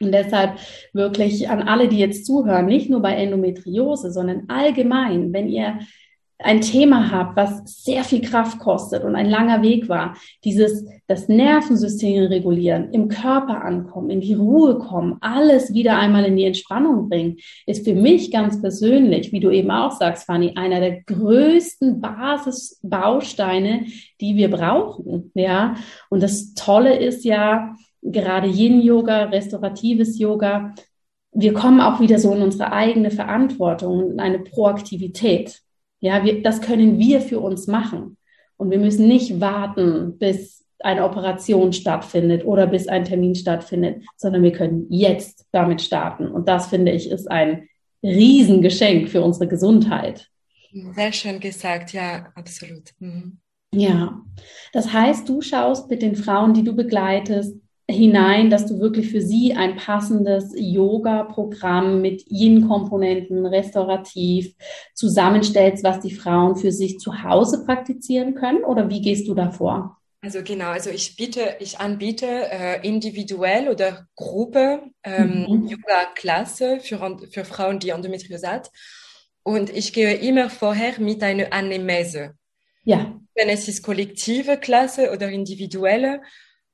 Und 0.00 0.12
deshalb 0.12 0.58
wirklich 0.94 1.50
an 1.50 1.62
alle, 1.68 1.88
die 1.88 1.98
jetzt 1.98 2.24
zuhören, 2.24 2.64
nicht 2.64 2.88
nur 2.88 3.02
bei 3.02 3.14
Endometriose, 3.14 4.10
sondern 4.10 4.44
allgemein, 4.48 5.34
wenn 5.34 5.48
ihr 5.50 5.80
ein 6.42 6.60
Thema 6.60 7.10
habt, 7.10 7.36
was 7.36 7.82
sehr 7.84 8.04
viel 8.04 8.22
Kraft 8.22 8.58
kostet 8.58 9.04
und 9.04 9.14
ein 9.14 9.28
langer 9.28 9.62
Weg 9.62 9.88
war, 9.88 10.16
dieses, 10.44 10.86
das 11.06 11.28
Nervensystem 11.28 12.26
regulieren, 12.26 12.92
im 12.92 13.08
Körper 13.08 13.62
ankommen, 13.62 14.10
in 14.10 14.20
die 14.20 14.34
Ruhe 14.34 14.78
kommen, 14.78 15.18
alles 15.20 15.74
wieder 15.74 15.98
einmal 15.98 16.24
in 16.24 16.36
die 16.36 16.44
Entspannung 16.44 17.08
bringen, 17.08 17.36
ist 17.66 17.84
für 17.84 17.94
mich 17.94 18.30
ganz 18.30 18.60
persönlich, 18.60 19.32
wie 19.32 19.40
du 19.40 19.50
eben 19.50 19.70
auch 19.70 19.92
sagst, 19.92 20.24
Fanny, 20.24 20.52
einer 20.56 20.80
der 20.80 21.02
größten 21.02 22.00
Basisbausteine, 22.00 23.86
die 24.20 24.36
wir 24.36 24.50
brauchen, 24.50 25.30
ja. 25.34 25.74
Und 26.08 26.22
das 26.22 26.54
Tolle 26.54 26.96
ist 26.96 27.24
ja, 27.24 27.74
gerade 28.02 28.48
Yin-Yoga, 28.48 29.24
restauratives 29.24 30.18
Yoga, 30.18 30.74
wir 31.32 31.54
kommen 31.54 31.80
auch 31.80 32.00
wieder 32.00 32.18
so 32.18 32.34
in 32.34 32.42
unsere 32.42 32.72
eigene 32.72 33.10
Verantwortung, 33.10 34.12
in 34.12 34.20
eine 34.20 34.40
Proaktivität. 34.40 35.60
Ja, 36.00 36.24
wir, 36.24 36.42
das 36.42 36.60
können 36.60 36.98
wir 36.98 37.20
für 37.20 37.40
uns 37.40 37.66
machen. 37.66 38.16
Und 38.56 38.70
wir 38.70 38.78
müssen 38.78 39.06
nicht 39.08 39.40
warten, 39.40 40.18
bis 40.18 40.64
eine 40.80 41.04
Operation 41.04 41.72
stattfindet 41.72 42.44
oder 42.44 42.66
bis 42.66 42.88
ein 42.88 43.04
Termin 43.04 43.34
stattfindet, 43.34 44.02
sondern 44.16 44.42
wir 44.42 44.52
können 44.52 44.86
jetzt 44.88 45.46
damit 45.52 45.82
starten. 45.82 46.26
Und 46.28 46.48
das 46.48 46.68
finde 46.68 46.92
ich 46.92 47.10
ist 47.10 47.30
ein 47.30 47.68
Riesengeschenk 48.02 49.08
für 49.10 49.22
unsere 49.22 49.46
Gesundheit. 49.46 50.28
Sehr 50.94 51.12
schön 51.12 51.40
gesagt, 51.40 51.92
ja, 51.92 52.32
absolut. 52.34 52.90
Mhm. 52.98 53.38
Ja, 53.72 54.20
das 54.72 54.92
heißt, 54.92 55.28
du 55.28 55.42
schaust 55.42 55.90
mit 55.90 56.02
den 56.02 56.16
Frauen, 56.16 56.54
die 56.54 56.64
du 56.64 56.74
begleitest, 56.74 57.59
hinein, 57.90 58.50
dass 58.50 58.66
du 58.66 58.80
wirklich 58.80 59.10
für 59.10 59.20
sie 59.20 59.54
ein 59.54 59.76
passendes 59.76 60.52
Yoga-Programm 60.56 62.00
mit 62.00 62.24
Yin-Komponenten 62.30 63.46
restaurativ 63.46 64.54
zusammenstellst, 64.94 65.84
was 65.84 66.00
die 66.00 66.14
Frauen 66.14 66.56
für 66.56 66.72
sich 66.72 66.98
zu 66.98 67.22
Hause 67.22 67.64
praktizieren 67.64 68.34
können? 68.34 68.64
Oder 68.64 68.88
wie 68.88 69.00
gehst 69.00 69.28
du 69.28 69.34
davor? 69.34 69.96
Also 70.22 70.42
genau, 70.42 70.66
also 70.66 70.90
ich 70.90 71.16
biete, 71.16 71.56
ich 71.60 71.78
anbiete 71.78 72.26
äh, 72.26 72.86
individuell 72.86 73.68
oder 73.68 74.06
Gruppe 74.16 74.82
ähm, 75.02 75.46
mhm. 75.48 75.66
Yoga-Klasse 75.66 76.80
für, 76.80 77.18
für 77.30 77.44
Frauen, 77.44 77.78
die 77.78 77.90
Endometriose 77.90 78.46
hat. 78.46 78.70
Und 79.42 79.70
ich 79.70 79.94
gehe 79.94 80.14
immer 80.14 80.50
vorher 80.50 81.00
mit 81.00 81.22
einer 81.22 81.52
Anamnese. 81.52 82.34
Ja. 82.84 83.18
Wenn 83.34 83.48
es 83.48 83.68
ist 83.68 83.82
kollektive 83.82 84.58
Klasse 84.58 85.10
oder 85.12 85.30
individuelle, 85.30 86.20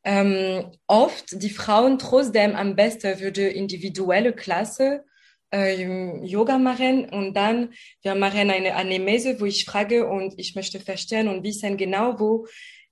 ähm, 0.06 0.70
oft 0.86 1.42
die 1.42 1.50
Frauen 1.50 1.98
trotzdem 1.98 2.54
am 2.54 2.76
besten 2.76 3.18
würde 3.18 3.48
individuelle 3.48 4.32
Klasse 4.32 5.04
äh, 5.52 6.24
Yoga 6.24 6.58
machen. 6.58 7.08
Und 7.08 7.34
dann 7.34 7.74
wir 8.02 8.14
machen 8.14 8.50
eine 8.50 8.76
Anamnese, 8.76 9.40
wo 9.40 9.46
ich 9.46 9.64
frage 9.64 10.06
und 10.06 10.34
ich 10.38 10.54
möchte 10.54 10.78
verstehen 10.78 11.26
und 11.26 11.42
wissen 11.42 11.76
genau, 11.76 12.20
wo 12.20 12.46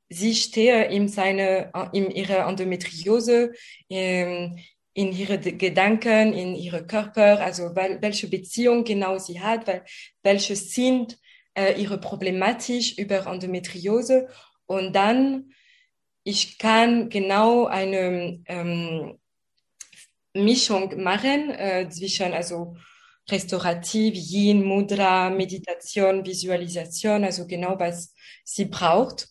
sie 0.08 0.34
stehe 0.34 0.86
in 0.86 1.06
seine 1.08 1.70
in 1.92 2.10
ihrer 2.10 2.48
Endometriose, 2.48 3.52
in, 3.86 4.58
in 4.92 5.12
ihre 5.12 5.38
Gedanken, 5.38 6.32
in 6.32 6.56
ihre 6.56 6.84
Körper, 6.84 7.40
also 7.40 7.76
wel, 7.76 8.02
welche 8.02 8.26
Beziehung 8.28 8.82
genau 8.82 9.18
sie 9.18 9.40
hat, 9.40 9.68
wel, 9.68 9.82
welche 10.24 10.56
sind 10.56 11.16
äh, 11.54 11.80
ihre 11.80 11.98
Problematik 11.98 12.98
über 12.98 13.28
Endometriose. 13.28 14.28
Und 14.66 14.96
dann 14.96 15.53
ich 16.24 16.58
kann 16.58 17.10
genau 17.10 17.66
eine 17.66 18.40
ähm, 18.46 19.18
Mischung 20.32 21.02
machen 21.02 21.50
äh, 21.50 21.88
zwischen 21.88 22.32
also 22.32 22.76
restaurativ, 23.30 24.14
Yin, 24.14 24.64
Mudra, 24.64 25.30
Meditation, 25.30 26.24
Visualisation, 26.26 27.24
also 27.24 27.46
genau 27.46 27.78
was 27.78 28.14
sie 28.44 28.64
braucht. 28.66 29.28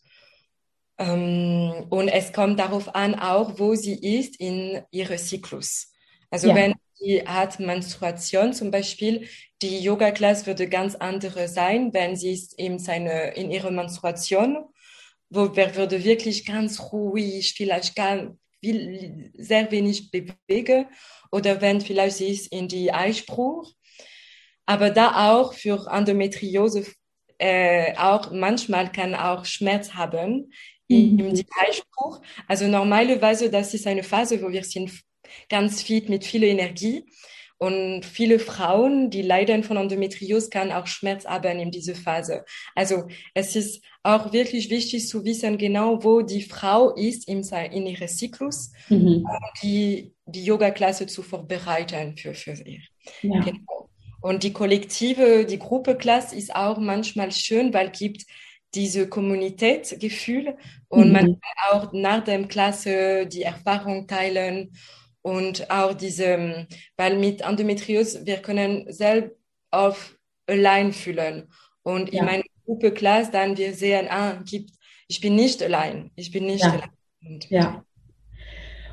Ähm, 0.97 1.87
und 1.89 2.07
es 2.07 2.31
kommt 2.31 2.59
darauf 2.59 2.93
an, 2.95 3.15
auch 3.15 3.59
wo 3.59 3.75
sie 3.75 3.95
ist 4.19 4.39
in 4.39 4.83
ihrem 4.91 5.17
Zyklus. 5.17 5.91
Also 6.29 6.49
ja. 6.49 6.55
wenn 6.55 6.73
sie 6.93 7.23
hat 7.25 7.59
Menstruation 7.59 8.53
zum 8.53 8.71
Beispiel, 8.71 9.27
die 9.61 9.79
Yoga-Klasse 9.79 10.45
würde 10.45 10.69
ganz 10.69 10.95
andere 10.95 11.47
sein, 11.47 11.93
wenn 11.93 12.15
sie 12.15 12.33
ist 12.33 12.57
in, 12.57 12.79
seine, 12.79 13.33
in 13.35 13.51
ihrer 13.51 13.71
Menstruation, 13.71 14.72
wo 15.33 15.55
wir 15.55 15.75
würde 15.75 16.03
wirklich 16.03 16.45
ganz 16.45 16.79
ruhig, 16.91 17.53
vielleicht 17.55 17.95
ganz 17.95 18.37
viel, 18.59 19.31
sehr 19.35 19.69
wenig 19.71 20.11
bewege 20.11 20.87
oder 21.31 21.59
wenn 21.61 21.81
vielleicht 21.81 22.17
sie 22.17 22.27
ist 22.27 22.51
in 22.51 22.67
die 22.67 22.93
Eispruch. 22.93 23.73
Aber 24.65 24.91
da 24.91 25.31
auch 25.31 25.53
für 25.53 25.87
Endometriose 25.91 26.85
äh, 27.37 27.93
auch 27.97 28.31
manchmal 28.31 28.91
kann 28.91 29.15
auch 29.15 29.43
Schmerz 29.43 29.93
haben 29.93 30.51
mhm. 30.87 31.19
im 31.19 31.33
Detailspruch. 31.33 32.21
Also 32.47 32.67
normalerweise, 32.67 33.49
das 33.49 33.73
ist 33.73 33.87
eine 33.87 34.03
Phase, 34.03 34.41
wo 34.41 34.49
wir 34.49 34.63
sind 34.63 34.91
ganz 35.49 35.81
fit 35.81 36.09
mit 36.09 36.23
viel 36.23 36.43
Energie. 36.43 37.05
Und 37.57 38.03
viele 38.03 38.39
Frauen, 38.39 39.09
die 39.09 39.21
leiden 39.21 39.63
von 39.63 39.77
Endometriose, 39.77 40.49
kann 40.49 40.71
auch 40.71 40.87
Schmerz 40.87 41.25
haben 41.25 41.59
in 41.59 41.71
dieser 41.71 41.95
Phase. 41.95 42.43
Also 42.75 43.07
es 43.33 43.55
ist 43.55 43.83
auch 44.03 44.33
wirklich 44.33 44.69
wichtig 44.69 45.07
zu 45.07 45.23
wissen, 45.23 45.57
genau 45.57 46.03
wo 46.03 46.21
die 46.21 46.41
Frau 46.41 46.93
ist 46.95 47.27
in, 47.27 47.41
in 47.71 47.87
ihrem 47.87 48.07
Zyklus, 48.07 48.71
mhm. 48.89 49.25
die, 49.61 50.13
die 50.25 50.43
Yoga-Klasse 50.43 51.07
zu 51.07 51.23
vorbereiten 51.23 52.17
für, 52.17 52.33
für 52.33 52.55
sie. 52.55 52.81
Ja. 53.21 53.39
Genau. 53.39 53.89
Und 54.21 54.43
die 54.43 54.53
kollektive, 54.53 55.45
die 55.45 55.59
Gruppeklasse 55.59 56.35
ist 56.35 56.55
auch 56.55 56.77
manchmal 56.77 57.31
schön, 57.31 57.73
weil 57.73 57.91
es 57.91 57.99
gibt 57.99 58.25
diese 58.73 59.07
Kommunitätsgefühl 59.07 60.57
und 60.87 61.07
mhm. 61.07 61.11
man 61.11 61.25
kann 61.25 61.71
auch 61.71 61.93
nach 61.93 62.23
der 62.23 62.43
Klasse 62.47 63.27
die 63.27 63.43
Erfahrung 63.43 64.07
teilen 64.07 64.71
und 65.23 65.71
auch 65.71 65.93
diese, 65.93 66.67
weil 66.97 67.17
mit 67.17 67.41
Endometriose, 67.41 68.25
wir 68.25 68.37
können 68.37 68.91
selbst 68.91 69.35
auf 69.71 70.15
allein 70.45 70.93
fühlen. 70.93 71.49
Und 71.81 72.13
ja. 72.13 72.19
in 72.19 72.25
meiner 72.25 72.43
Gruppe 72.65 72.91
Klasse 72.91 73.31
dann 73.31 73.57
wir 73.57 73.73
sehen, 73.73 74.07
ah, 74.09 74.41
gibt, 74.45 74.71
ich 75.07 75.21
bin 75.21 75.35
nicht 75.35 75.63
allein. 75.63 76.11
Ich 76.15 76.31
bin 76.31 76.45
nicht 76.45 76.63
ja. 76.63 76.71
allein. 76.71 76.89
Und, 77.25 77.49
ja. 77.49 77.83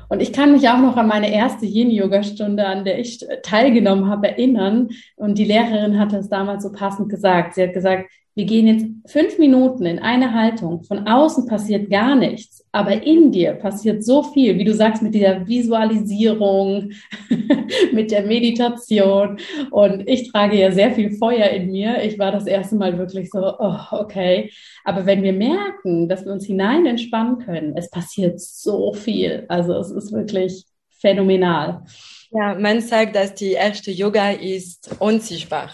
Und 0.07 0.21
ich 0.21 0.33
kann 0.33 0.51
mich 0.51 0.67
auch 0.67 0.79
noch 0.79 0.97
an 0.97 1.07
meine 1.07 1.33
erste 1.33 1.65
Yin-Yoga-Stunde, 1.65 2.65
an 2.65 2.83
der 2.83 2.99
ich 2.99 3.25
teilgenommen 3.43 4.09
habe, 4.09 4.29
erinnern. 4.29 4.89
Und 5.15 5.37
die 5.37 5.45
Lehrerin 5.45 5.99
hatte 5.99 6.17
es 6.17 6.29
damals 6.29 6.63
so 6.63 6.71
passend 6.71 7.09
gesagt. 7.09 7.55
Sie 7.55 7.63
hat 7.63 7.73
gesagt, 7.73 8.09
wir 8.35 8.45
gehen 8.45 8.67
jetzt 8.67 8.85
fünf 9.11 9.37
Minuten 9.37 9.85
in 9.85 9.99
eine 9.99 10.33
Haltung. 10.33 10.83
Von 10.83 11.07
außen 11.07 11.45
passiert 11.45 11.89
gar 11.89 12.15
nichts, 12.15 12.60
aber 12.71 13.03
in 13.03 13.31
dir 13.31 13.53
passiert 13.53 14.03
so 14.03 14.23
viel, 14.23 14.57
wie 14.57 14.63
du 14.63 14.73
sagst, 14.73 15.01
mit 15.01 15.13
dieser 15.13 15.45
Visualisierung, 15.45 16.91
mit 17.91 18.11
der 18.11 18.23
Meditation. 18.23 19.37
Und 19.71 20.07
ich 20.07 20.31
trage 20.31 20.57
ja 20.57 20.71
sehr 20.71 20.91
viel 20.91 21.11
Feuer 21.11 21.49
in 21.49 21.71
mir. 21.71 22.03
Ich 22.03 22.17
war 22.17 22.31
das 22.31 22.47
erste 22.47 22.75
Mal 22.75 22.97
wirklich 22.97 23.29
so, 23.29 23.39
oh, 23.59 23.77
okay. 23.91 24.51
Aber 24.85 25.05
wenn 25.05 25.21
wir 25.21 25.33
merken, 25.33 26.07
dass 26.07 26.25
wir 26.25 26.31
uns 26.31 26.45
hinein 26.45 26.85
entspannen 26.85 27.39
können, 27.39 27.75
es 27.75 27.89
passiert 27.89 28.39
so 28.39 28.93
viel. 28.93 29.45
Also 29.49 29.73
es 29.73 29.91
ist 29.91 30.13
wirklich 30.13 30.63
phänomenal. 30.89 31.83
Ja, 32.31 32.55
man 32.55 32.79
sagt, 32.79 33.15
dass 33.15 33.33
die 33.33 33.51
erste 33.51 33.91
Yoga 33.91 34.31
ist 34.31 34.95
unsichtbar. 34.99 35.71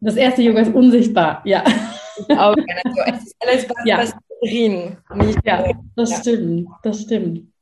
Das 0.00 0.16
erste 0.16 0.42
Yoga 0.42 0.60
ist 0.60 0.74
unsichtbar, 0.74 1.42
ja. 1.44 1.64
Auch, 2.36 2.56
also 2.56 3.00
es 3.06 3.22
ist 3.24 3.36
alles 3.40 3.70
was, 3.70 3.86
ja. 3.86 3.98
was 3.98 4.14
Nicht 5.14 5.38
ja, 5.44 5.72
das 5.96 6.18
stimmt, 6.20 6.68
das 6.82 7.02
stimmt. 7.02 7.52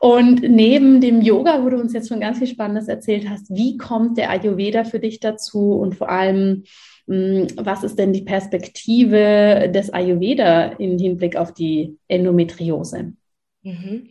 Und 0.00 0.42
neben 0.42 1.00
dem 1.00 1.22
Yoga, 1.22 1.64
wo 1.64 1.70
du 1.70 1.78
uns 1.78 1.94
jetzt 1.94 2.08
schon 2.08 2.20
ganz 2.20 2.38
viel 2.38 2.46
Spannendes 2.46 2.88
erzählt 2.88 3.28
hast, 3.28 3.48
wie 3.48 3.78
kommt 3.78 4.18
der 4.18 4.28
Ayurveda 4.28 4.84
für 4.84 5.00
dich 5.00 5.18
dazu 5.18 5.72
und 5.72 5.94
vor 5.94 6.10
allem, 6.10 6.64
hm, 7.06 7.46
was 7.56 7.84
ist 7.84 7.98
denn 7.98 8.12
die 8.12 8.22
Perspektive 8.22 9.70
des 9.74 9.94
Ayurveda 9.94 10.72
im 10.72 10.98
Hinblick 10.98 11.36
auf 11.36 11.54
die 11.54 11.96
Endometriose? 12.08 13.14
Mhm. 13.62 14.10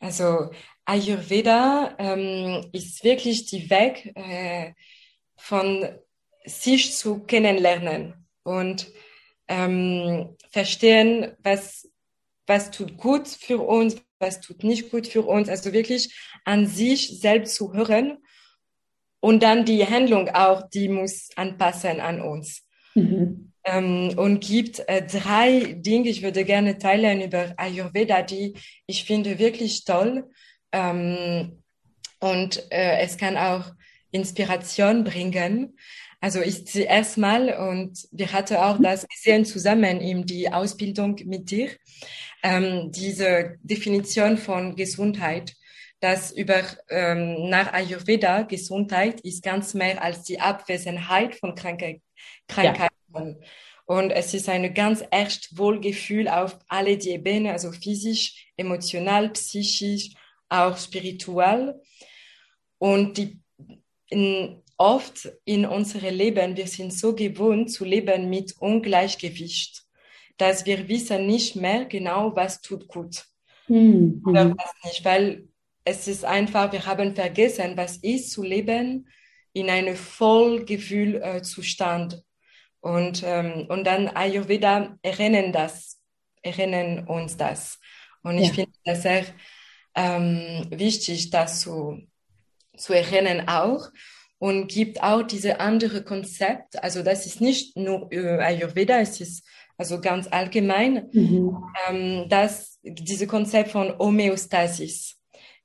Also 0.00 0.50
Ayurveda 0.84 1.94
ähm, 1.98 2.66
ist 2.72 3.02
wirklich 3.04 3.46
die 3.46 3.70
Weg 3.70 4.12
äh, 4.14 4.72
von 5.36 5.88
sich 6.44 6.94
zu 6.94 7.20
kennenlernen 7.20 8.14
und 8.42 8.92
ähm, 9.48 10.36
verstehen, 10.50 11.32
was, 11.42 11.88
was 12.46 12.70
tut 12.70 12.96
gut 12.96 13.28
für 13.28 13.58
uns, 13.58 13.96
was 14.18 14.40
tut 14.40 14.64
nicht 14.64 14.90
gut 14.90 15.06
für 15.06 15.22
uns. 15.22 15.48
Also 15.48 15.72
wirklich 15.72 16.14
an 16.44 16.66
sich 16.66 17.20
selbst 17.20 17.54
zu 17.54 17.72
hören 17.72 18.18
und 19.20 19.42
dann 19.42 19.64
die 19.64 19.86
Handlung 19.86 20.28
auch, 20.30 20.68
die 20.68 20.88
muss 20.88 21.30
anpassen 21.36 22.00
an 22.00 22.20
uns. 22.20 22.66
Mhm. 22.94 23.52
Ähm, 23.64 24.14
und 24.16 24.40
gibt 24.44 24.80
äh, 24.88 25.06
drei 25.06 25.74
Dinge, 25.78 26.08
ich 26.08 26.22
würde 26.22 26.44
gerne 26.44 26.78
teilen 26.78 27.20
über 27.20 27.54
Ayurveda, 27.56 28.22
die 28.22 28.54
ich 28.86 29.04
finde 29.04 29.38
wirklich 29.38 29.84
toll. 29.84 30.28
Ähm, 30.72 31.62
und 32.18 32.66
äh, 32.72 32.98
es 33.00 33.16
kann 33.16 33.36
auch 33.36 33.72
Inspiration 34.10 35.04
bringen. 35.04 35.76
Also 36.22 36.40
ich 36.40 36.68
zuerst 36.68 37.18
mal 37.18 37.48
und 37.58 38.06
wir 38.12 38.32
hatten 38.32 38.54
auch 38.54 38.78
das 38.80 39.08
gesehen 39.08 39.44
zusammen 39.44 40.00
in 40.00 40.24
die 40.24 40.52
Ausbildung 40.52 41.16
mit 41.24 41.50
dir, 41.50 41.68
ähm, 42.44 42.92
diese 42.92 43.56
Definition 43.64 44.38
von 44.38 44.76
Gesundheit, 44.76 45.52
dass 45.98 46.30
über 46.30 46.62
ähm, 46.90 47.48
nach 47.50 47.72
Ayurveda 47.72 48.42
Gesundheit 48.42 49.20
ist 49.22 49.42
ganz 49.42 49.74
mehr 49.74 50.00
als 50.00 50.22
die 50.22 50.38
Abwesenheit 50.38 51.34
von 51.34 51.56
Krankheit, 51.56 52.00
Krankheiten. 52.46 52.92
Ja. 53.12 53.34
Und 53.86 54.12
es 54.12 54.32
ist 54.32 54.48
ein 54.48 54.72
ganz 54.74 55.02
echt 55.10 55.58
Wohlgefühl 55.58 56.28
auf 56.28 56.56
alle 56.68 56.98
die 56.98 57.10
Ebenen, 57.10 57.48
also 57.48 57.72
physisch, 57.72 58.46
emotional, 58.56 59.30
psychisch, 59.30 60.10
auch 60.48 60.78
spirituell. 60.78 61.80
Und 62.78 63.18
die 63.18 63.40
in, 64.08 64.62
oft 64.82 65.30
in 65.44 65.64
unserem 65.64 66.16
Leben, 66.16 66.56
wir 66.56 66.66
sind 66.66 66.92
so 66.92 67.14
gewohnt 67.14 67.70
zu 67.70 67.84
leben 67.84 68.28
mit 68.28 68.56
Ungleichgewicht, 68.58 69.84
dass 70.38 70.66
wir 70.66 70.88
wissen 70.88 71.28
nicht 71.28 71.54
mehr 71.54 71.84
genau, 71.84 72.34
was 72.34 72.60
tut 72.60 72.88
gut 72.88 73.24
mhm. 73.68 74.20
oder 74.26 74.50
was 74.50 74.72
nicht, 74.84 75.04
weil 75.04 75.46
es 75.84 76.08
ist 76.08 76.24
einfach, 76.24 76.72
wir 76.72 76.84
haben 76.84 77.14
vergessen, 77.14 77.76
was 77.76 77.98
ist 77.98 78.32
zu 78.32 78.42
leben 78.42 79.08
in 79.52 79.70
einem 79.70 79.94
Vollgefühlzustand. 79.94 82.14
Äh, 82.14 82.22
und, 82.80 83.22
ähm, 83.24 83.66
und 83.68 83.84
dann 83.84 84.08
Ayurveda 84.08 84.98
erinnern 85.02 85.52
das, 85.52 86.00
erinnern 86.42 87.06
uns 87.06 87.36
das. 87.36 87.78
Und 88.24 88.38
ich 88.38 88.48
ja. 88.48 88.54
finde 88.54 88.72
das 88.84 89.02
sehr 89.02 89.24
ähm, 89.94 90.66
wichtig, 90.70 91.30
das 91.30 91.60
zu, 91.60 92.00
zu 92.76 92.94
erinnern 92.94 93.48
auch 93.48 93.88
und 94.42 94.66
gibt 94.66 95.00
auch 95.04 95.22
diese 95.22 95.60
andere 95.60 96.02
Konzept. 96.02 96.82
Also 96.82 97.04
das 97.04 97.26
ist 97.26 97.40
nicht 97.40 97.76
nur 97.76 98.12
äh, 98.12 98.40
Ayurveda, 98.40 98.98
es 98.98 99.20
ist 99.20 99.46
also 99.78 100.00
ganz 100.00 100.26
allgemein, 100.26 101.08
mhm. 101.12 101.62
ähm, 101.88 102.28
dass 102.28 102.80
diese 102.82 103.28
Konzept 103.28 103.70
von 103.70 103.96
Homöostasis, 103.96 105.16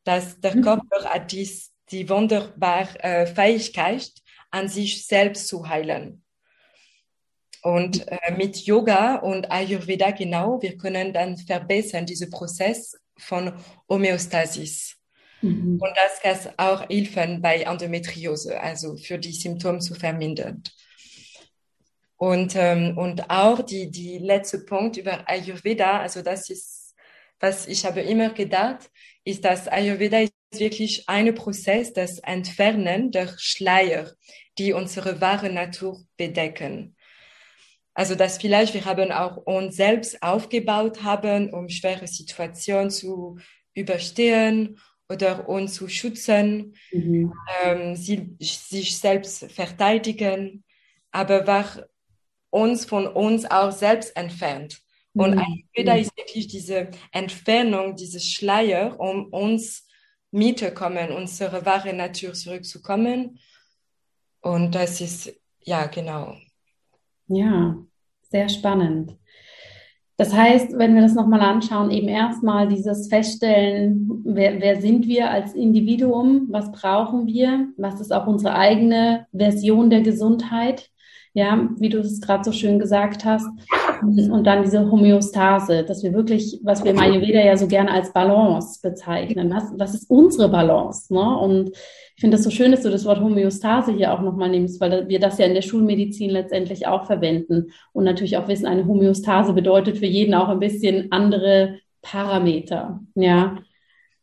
dass 0.03 0.39
der 0.41 0.57
mhm. 0.57 0.61
Körper 0.61 1.05
hat 1.05 1.31
dies, 1.31 1.73
die 1.89 2.07
wunderbare 2.07 3.03
äh, 3.03 3.25
Fähigkeit, 3.25 4.11
an 4.51 4.67
sich 4.67 5.07
selbst 5.07 5.47
zu 5.47 5.67
heilen. 5.67 6.23
Und 7.63 8.07
äh, 8.07 8.35
mit 8.37 8.57
Yoga 8.57 9.15
und 9.15 9.49
Ayurveda 9.49 10.11
genau, 10.11 10.61
wir 10.61 10.77
können 10.77 11.13
dann 11.13 11.35
verbessern 11.35 12.05
diesen 12.05 12.29
Prozess 12.29 12.95
von 13.17 13.53
Homöostasis. 13.89 14.96
Mhm. 15.47 15.79
Und 15.81 15.91
das 15.95 16.21
kann 16.21 16.53
auch 16.57 16.89
helfen 16.89 17.41
bei 17.41 17.61
Endometriose, 17.61 18.59
also 18.59 18.97
für 18.97 19.17
die 19.17 19.33
Symptome 19.33 19.79
zu 19.79 19.95
vermindern. 19.95 20.63
Und, 22.17 22.55
ähm, 22.55 22.97
und 22.97 23.29
auch 23.29 23.61
die, 23.61 23.91
die 23.91 24.17
letzte 24.17 24.59
Punkt 24.59 24.97
über 24.97 25.29
Ayurveda, 25.29 25.99
also 25.99 26.21
das 26.21 26.49
ist, 26.49 26.95
was 27.39 27.67
ich 27.67 27.85
habe 27.85 28.01
immer 28.01 28.29
gedacht, 28.29 28.89
ist, 29.23 29.45
dass 29.45 29.67
Ayurveda 29.67 30.21
ist 30.21 30.33
wirklich 30.59 31.07
ein 31.07 31.33
Prozess 31.35 31.93
des 31.93 32.19
Entfernen 32.19 33.11
der 33.11 33.35
Schleier, 33.37 34.11
die 34.57 34.73
unsere 34.73 35.21
wahre 35.21 35.51
Natur 35.51 36.01
bedecken. 36.17 36.95
Also 37.93 38.13
dass 38.13 38.37
vielleicht 38.37 38.73
wir 38.75 38.85
haben 38.85 39.11
auch 39.11 39.37
uns 39.37 39.75
selbst 39.75 40.21
aufgebaut 40.21 41.03
haben, 41.03 41.51
um 41.51 41.67
schwere 41.67 42.07
Situationen 42.07 42.91
zu 42.91 43.39
überstehen 43.73 44.79
oder 45.09 45.47
uns 45.47 45.75
zu 45.75 45.87
schützen, 45.87 46.75
mhm. 46.91 47.33
ähm, 47.63 47.95
sie, 47.95 48.35
sich 48.39 48.97
selbst 48.97 49.49
verteidigen, 49.51 50.63
aber 51.11 51.47
war 51.47 51.65
uns 52.49 52.85
von 52.85 53.07
uns 53.07 53.45
auch 53.45 53.71
selbst 53.71 54.15
entfernt. 54.15 54.81
Und 55.13 55.35
mhm. 55.35 55.39
Ayurveda 55.39 55.95
ist 55.95 56.17
wirklich 56.17 56.47
diese 56.47 56.89
Entfernung, 57.11 57.95
diese 57.95 58.19
Schleier, 58.19 58.99
um 58.99 59.25
uns 59.27 59.87
mitzukommen, 60.31 61.11
unsere 61.11 61.65
wahre 61.65 61.93
Natur 61.93 62.33
zurückzukommen. 62.33 63.39
Und 64.41 64.75
das 64.75 65.01
ist, 65.01 65.33
ja, 65.61 65.87
genau. 65.87 66.37
Ja, 67.27 67.77
sehr 68.29 68.49
spannend. 68.49 69.17
Das 70.17 70.33
heißt, 70.33 70.75
wenn 70.79 70.95
wir 70.95 71.03
das 71.03 71.13
nochmal 71.13 71.41
anschauen, 71.41 71.91
eben 71.91 72.07
erstmal 72.07 72.67
dieses 72.67 73.07
Feststellen, 73.07 74.23
wer, 74.25 74.59
wer 74.59 74.81
sind 74.81 75.07
wir 75.07 75.29
als 75.29 75.53
Individuum, 75.53 76.47
was 76.49 76.71
brauchen 76.71 77.27
wir, 77.27 77.67
was 77.77 78.01
ist 78.01 78.11
auch 78.11 78.25
unsere 78.25 78.55
eigene 78.55 79.27
Version 79.31 79.91
der 79.91 80.01
Gesundheit, 80.01 80.89
ja, 81.33 81.69
wie 81.77 81.89
du 81.89 81.99
es 81.99 82.19
gerade 82.19 82.43
so 82.43 82.51
schön 82.51 82.79
gesagt 82.79 83.25
hast. 83.25 83.47
Und 84.01 84.43
dann 84.43 84.63
diese 84.63 84.89
Homöostase, 84.91 85.83
dass 85.83 86.03
wir 86.03 86.13
wirklich, 86.13 86.59
was 86.63 86.83
wir 86.83 86.91
im 86.91 86.99
Ayurveda 86.99 87.39
ja 87.39 87.57
so 87.57 87.67
gerne 87.67 87.91
als 87.91 88.13
Balance 88.13 88.79
bezeichnen. 88.81 89.51
Was, 89.51 89.71
was 89.77 89.93
ist 89.93 90.09
unsere 90.09 90.49
Balance? 90.49 91.13
Ne? 91.13 91.37
Und 91.37 91.69
ich 91.69 92.21
finde 92.21 92.37
das 92.37 92.43
so 92.43 92.49
schön, 92.49 92.71
dass 92.71 92.81
du 92.81 92.89
das 92.89 93.05
Wort 93.05 93.19
Homöostase 93.19 93.93
hier 93.93 94.13
auch 94.13 94.21
nochmal 94.21 94.49
nimmst, 94.49 94.81
weil 94.81 95.07
wir 95.07 95.19
das 95.19 95.37
ja 95.37 95.45
in 95.45 95.53
der 95.53 95.61
Schulmedizin 95.61 96.31
letztendlich 96.31 96.87
auch 96.87 97.05
verwenden 97.05 97.71
und 97.93 98.03
natürlich 98.03 98.37
auch 98.37 98.47
wissen, 98.47 98.65
eine 98.65 98.87
Homöostase 98.87 99.53
bedeutet 99.53 99.97
für 99.97 100.05
jeden 100.05 100.33
auch 100.33 100.49
ein 100.49 100.59
bisschen 100.59 101.11
andere 101.11 101.79
Parameter. 102.01 103.01
Ja. 103.15 103.57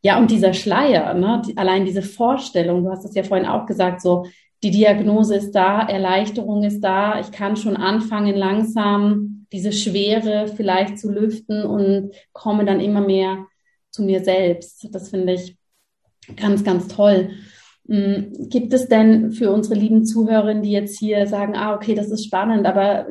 Ja, 0.02 0.18
und 0.18 0.30
dieser 0.30 0.52
Schleier, 0.52 1.14
ne, 1.14 1.40
allein 1.56 1.86
diese 1.86 2.02
Vorstellung, 2.02 2.84
du 2.84 2.90
hast 2.90 3.06
es 3.06 3.14
ja 3.14 3.22
vorhin 3.22 3.46
auch 3.46 3.64
gesagt, 3.64 4.02
so, 4.02 4.26
die 4.64 4.70
Diagnose 4.70 5.36
ist 5.36 5.52
da, 5.52 5.82
Erleichterung 5.82 6.64
ist 6.64 6.80
da, 6.80 7.20
ich 7.20 7.30
kann 7.32 7.56
schon 7.56 7.76
anfangen, 7.76 8.34
langsam 8.34 9.43
diese 9.54 9.72
Schwere 9.72 10.48
vielleicht 10.48 10.98
zu 10.98 11.12
lüften 11.12 11.62
und 11.62 12.10
komme 12.32 12.64
dann 12.64 12.80
immer 12.80 13.00
mehr 13.00 13.46
zu 13.92 14.02
mir 14.02 14.24
selbst. 14.24 14.88
Das 14.90 15.10
finde 15.10 15.34
ich 15.34 15.56
ganz, 16.36 16.64
ganz 16.64 16.88
toll. 16.88 17.30
Hm, 17.86 18.32
gibt 18.50 18.74
es 18.74 18.88
denn 18.88 19.30
für 19.30 19.52
unsere 19.52 19.78
lieben 19.78 20.04
Zuhörerinnen, 20.04 20.64
die 20.64 20.72
jetzt 20.72 20.98
hier 20.98 21.28
sagen, 21.28 21.54
ah, 21.54 21.76
okay, 21.76 21.94
das 21.94 22.10
ist 22.10 22.24
spannend, 22.24 22.66
aber 22.66 23.06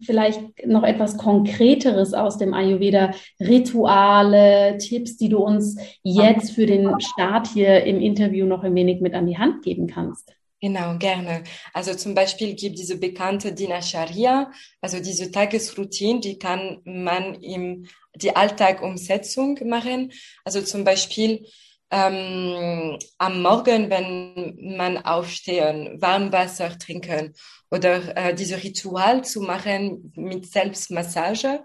vielleicht 0.00 0.66
noch 0.66 0.82
etwas 0.82 1.16
Konkreteres 1.16 2.12
aus 2.12 2.38
dem 2.38 2.54
Ayurveda, 2.54 3.12
Rituale, 3.38 4.78
Tipps, 4.78 5.16
die 5.16 5.28
du 5.28 5.38
uns 5.38 5.76
jetzt 6.02 6.50
für 6.52 6.66
den 6.66 6.90
Start 7.00 7.46
hier 7.46 7.84
im 7.84 8.00
Interview 8.00 8.46
noch 8.46 8.64
ein 8.64 8.74
wenig 8.74 9.00
mit 9.00 9.14
an 9.14 9.26
die 9.26 9.38
Hand 9.38 9.62
geben 9.62 9.86
kannst? 9.86 10.34
Genau, 10.64 10.96
gerne. 10.96 11.44
Also 11.74 11.94
zum 11.94 12.14
Beispiel 12.14 12.54
gibt 12.54 12.78
diese 12.78 12.96
bekannte 12.96 13.52
Dinasharia, 13.52 14.50
also 14.80 14.98
diese 14.98 15.30
Tagesroutine, 15.30 16.20
die 16.20 16.38
kann 16.38 16.80
man 16.86 17.34
im 17.42 17.86
die 18.14 18.34
Alltagumsetzung 18.34 19.58
machen. 19.68 20.10
Also 20.42 20.62
zum 20.62 20.84
Beispiel 20.84 21.46
ähm, 21.90 22.98
am 23.18 23.42
Morgen, 23.42 23.90
wenn 23.90 24.56
man 24.78 24.96
aufstehen, 25.04 26.00
Warmwasser 26.00 26.78
trinken 26.78 27.34
oder 27.70 28.16
äh, 28.16 28.34
diese 28.34 28.62
Ritual 28.62 29.22
zu 29.22 29.42
machen 29.42 30.14
mit 30.16 30.50
Selbstmassage, 30.50 31.62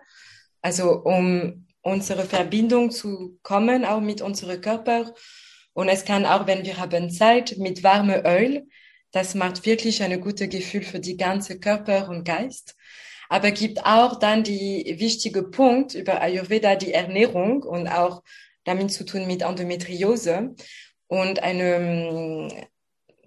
also 0.61 1.03
um 1.05 1.67
unsere 1.83 2.25
Verbindung 2.25 2.91
zu 2.91 3.39
kommen, 3.43 3.85
auch 3.85 4.01
mit 4.01 4.21
unserem 4.21 4.59
Körper. 4.59 5.13
Und 5.71 5.87
es 5.87 6.03
kann 6.03 6.25
auch, 6.25 6.45
wenn 6.47 6.65
wir 6.65 6.77
haben 6.77 7.09
Zeit, 7.09 7.55
mit 7.57 7.83
warmem 7.83 8.25
Öl. 8.25 8.67
Das 9.11 9.35
macht 9.35 9.65
wirklich 9.65 10.03
ein 10.03 10.21
gutes 10.21 10.49
Gefühl 10.49 10.83
für 10.83 10.99
die 10.99 11.17
ganze 11.17 11.59
Körper 11.59 12.09
und 12.09 12.23
Geist. 12.23 12.75
Aber 13.29 13.51
gibt 13.51 13.85
auch 13.85 14.17
dann 14.17 14.43
die 14.43 14.95
wichtige 14.97 15.43
Punkt 15.43 15.93
über 15.93 16.21
Ayurveda, 16.21 16.75
die 16.75 16.93
Ernährung 16.93 17.63
und 17.63 17.87
auch 17.87 18.23
damit 18.63 18.91
zu 18.91 19.05
tun 19.05 19.27
mit 19.27 19.43
Endometriose 19.43 20.55
und 21.07 21.41
eine 21.41 22.49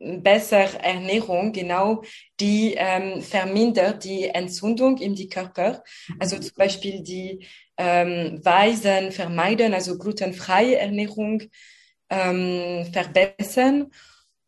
ähm, 0.03 0.23
bessere 0.23 0.83
Ernährung, 0.83 1.53
genau, 1.53 2.03
die 2.40 2.75
ähm, 2.77 3.23
vermindert 3.23 4.05
die 4.05 4.27
Entzündung 4.27 4.99
in 4.99 5.14
die 5.14 5.29
Körper. 5.29 5.85
Also 6.18 6.38
zum 6.38 6.55
Beispiel 6.57 7.03
die 7.03 7.47
ähm, 7.77 8.40
Weisen 8.45 9.12
vermeiden, 9.12 9.75
also 9.75 9.99
glutenfreie 9.99 10.79
Ernährung 10.79 11.42
ähm, 12.11 12.87
verbessern 12.92 13.90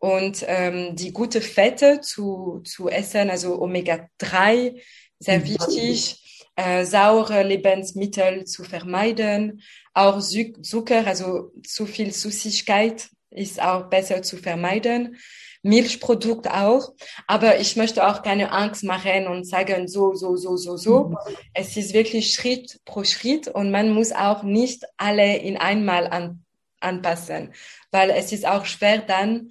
und 0.04 0.44
ähm, 0.46 0.94
die 0.96 1.14
gute 1.14 1.40
Fette 1.40 2.02
zu, 2.02 2.60
zu 2.62 2.90
essen, 2.90 3.30
also 3.30 3.58
Omega-3, 3.62 4.78
sehr 5.18 5.38
mhm. 5.38 5.44
wichtig 5.44 6.50
äh, 6.56 6.84
saure 6.84 7.42
Lebensmittel 7.42 8.44
zu 8.44 8.64
vermeiden. 8.64 9.62
Auch 9.94 10.20
Zucker, 10.20 11.06
also 11.06 11.52
zu 11.66 11.86
viel 11.86 12.12
Süßigkeit 12.12 13.08
ist 13.30 13.62
auch 13.62 13.88
besser 13.88 14.20
zu 14.20 14.36
vermeiden. 14.36 15.16
Milchprodukt 15.62 16.50
auch. 16.50 16.92
Aber 17.26 17.58
ich 17.58 17.74
möchte 17.76 18.06
auch 18.06 18.22
keine 18.22 18.52
Angst 18.52 18.84
machen 18.84 19.26
und 19.26 19.44
sagen 19.44 19.88
so, 19.88 20.12
so, 20.12 20.36
so, 20.36 20.58
so, 20.58 20.76
so. 20.76 21.04
Mhm. 21.04 21.16
Es 21.54 21.78
ist 21.78 21.94
wirklich 21.94 22.34
Schritt 22.34 22.78
pro 22.84 23.04
Schritt 23.04 23.48
und 23.48 23.70
man 23.70 23.90
muss 23.90 24.12
auch 24.12 24.42
nicht 24.42 24.84
alle 24.98 25.38
in 25.38 25.56
einmal 25.56 26.08
an, 26.08 26.44
anpassen, 26.80 27.54
weil 27.90 28.10
es 28.10 28.32
ist 28.32 28.46
auch 28.46 28.66
schwer 28.66 28.98
dann, 28.98 29.50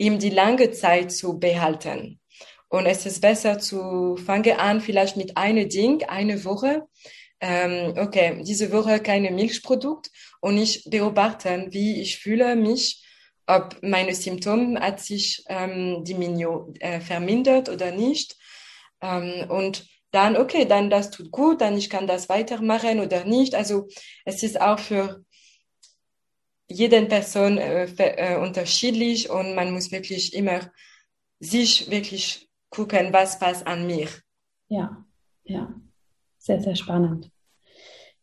ihm 0.00 0.18
die 0.18 0.30
lange 0.30 0.70
Zeit 0.70 1.12
zu 1.12 1.38
behalten. 1.38 2.18
Und 2.68 2.86
es 2.86 3.04
ist 3.04 3.20
besser 3.20 3.58
zu 3.58 4.16
fangen 4.16 4.58
an, 4.58 4.80
vielleicht 4.80 5.16
mit 5.16 5.36
einem 5.36 5.68
Ding, 5.68 6.02
eine 6.04 6.44
Woche. 6.44 6.86
Ähm, 7.40 7.94
okay, 7.98 8.42
diese 8.42 8.72
Woche 8.72 9.00
keine 9.00 9.30
Milchprodukt 9.30 10.10
und 10.40 10.56
ich 10.56 10.84
beobachte, 10.88 11.66
wie 11.70 12.00
ich 12.00 12.18
fühle 12.18 12.56
mich, 12.56 13.04
ob 13.46 13.76
meine 13.82 14.14
Symptome 14.14 14.80
hat 14.80 15.00
sich 15.00 15.42
ähm, 15.48 16.04
diminu 16.04 16.72
äh, 16.80 17.00
vermindert 17.00 17.68
oder 17.68 17.90
nicht. 17.90 18.36
Ähm, 19.02 19.50
und 19.50 19.86
dann, 20.12 20.36
okay, 20.36 20.64
dann 20.64 20.90
das 20.90 21.10
tut 21.10 21.30
gut, 21.30 21.60
dann 21.60 21.76
ich 21.76 21.90
kann 21.90 22.06
das 22.06 22.28
weitermachen 22.28 23.00
oder 23.00 23.24
nicht. 23.24 23.54
Also 23.54 23.86
es 24.24 24.42
ist 24.42 24.60
auch 24.60 24.78
für 24.78 25.24
jede 26.70 27.02
Person 27.02 27.58
äh, 27.58 27.86
äh, 27.98 28.36
unterschiedlich 28.38 29.28
und 29.28 29.54
man 29.54 29.72
muss 29.72 29.90
wirklich 29.90 30.34
immer 30.34 30.70
sich 31.40 31.90
wirklich 31.90 32.48
gucken, 32.70 33.12
was 33.12 33.38
passt 33.38 33.66
an 33.66 33.86
mir. 33.86 34.08
Ja, 34.68 35.04
ja, 35.44 35.74
sehr, 36.38 36.60
sehr 36.60 36.76
spannend. 36.76 37.30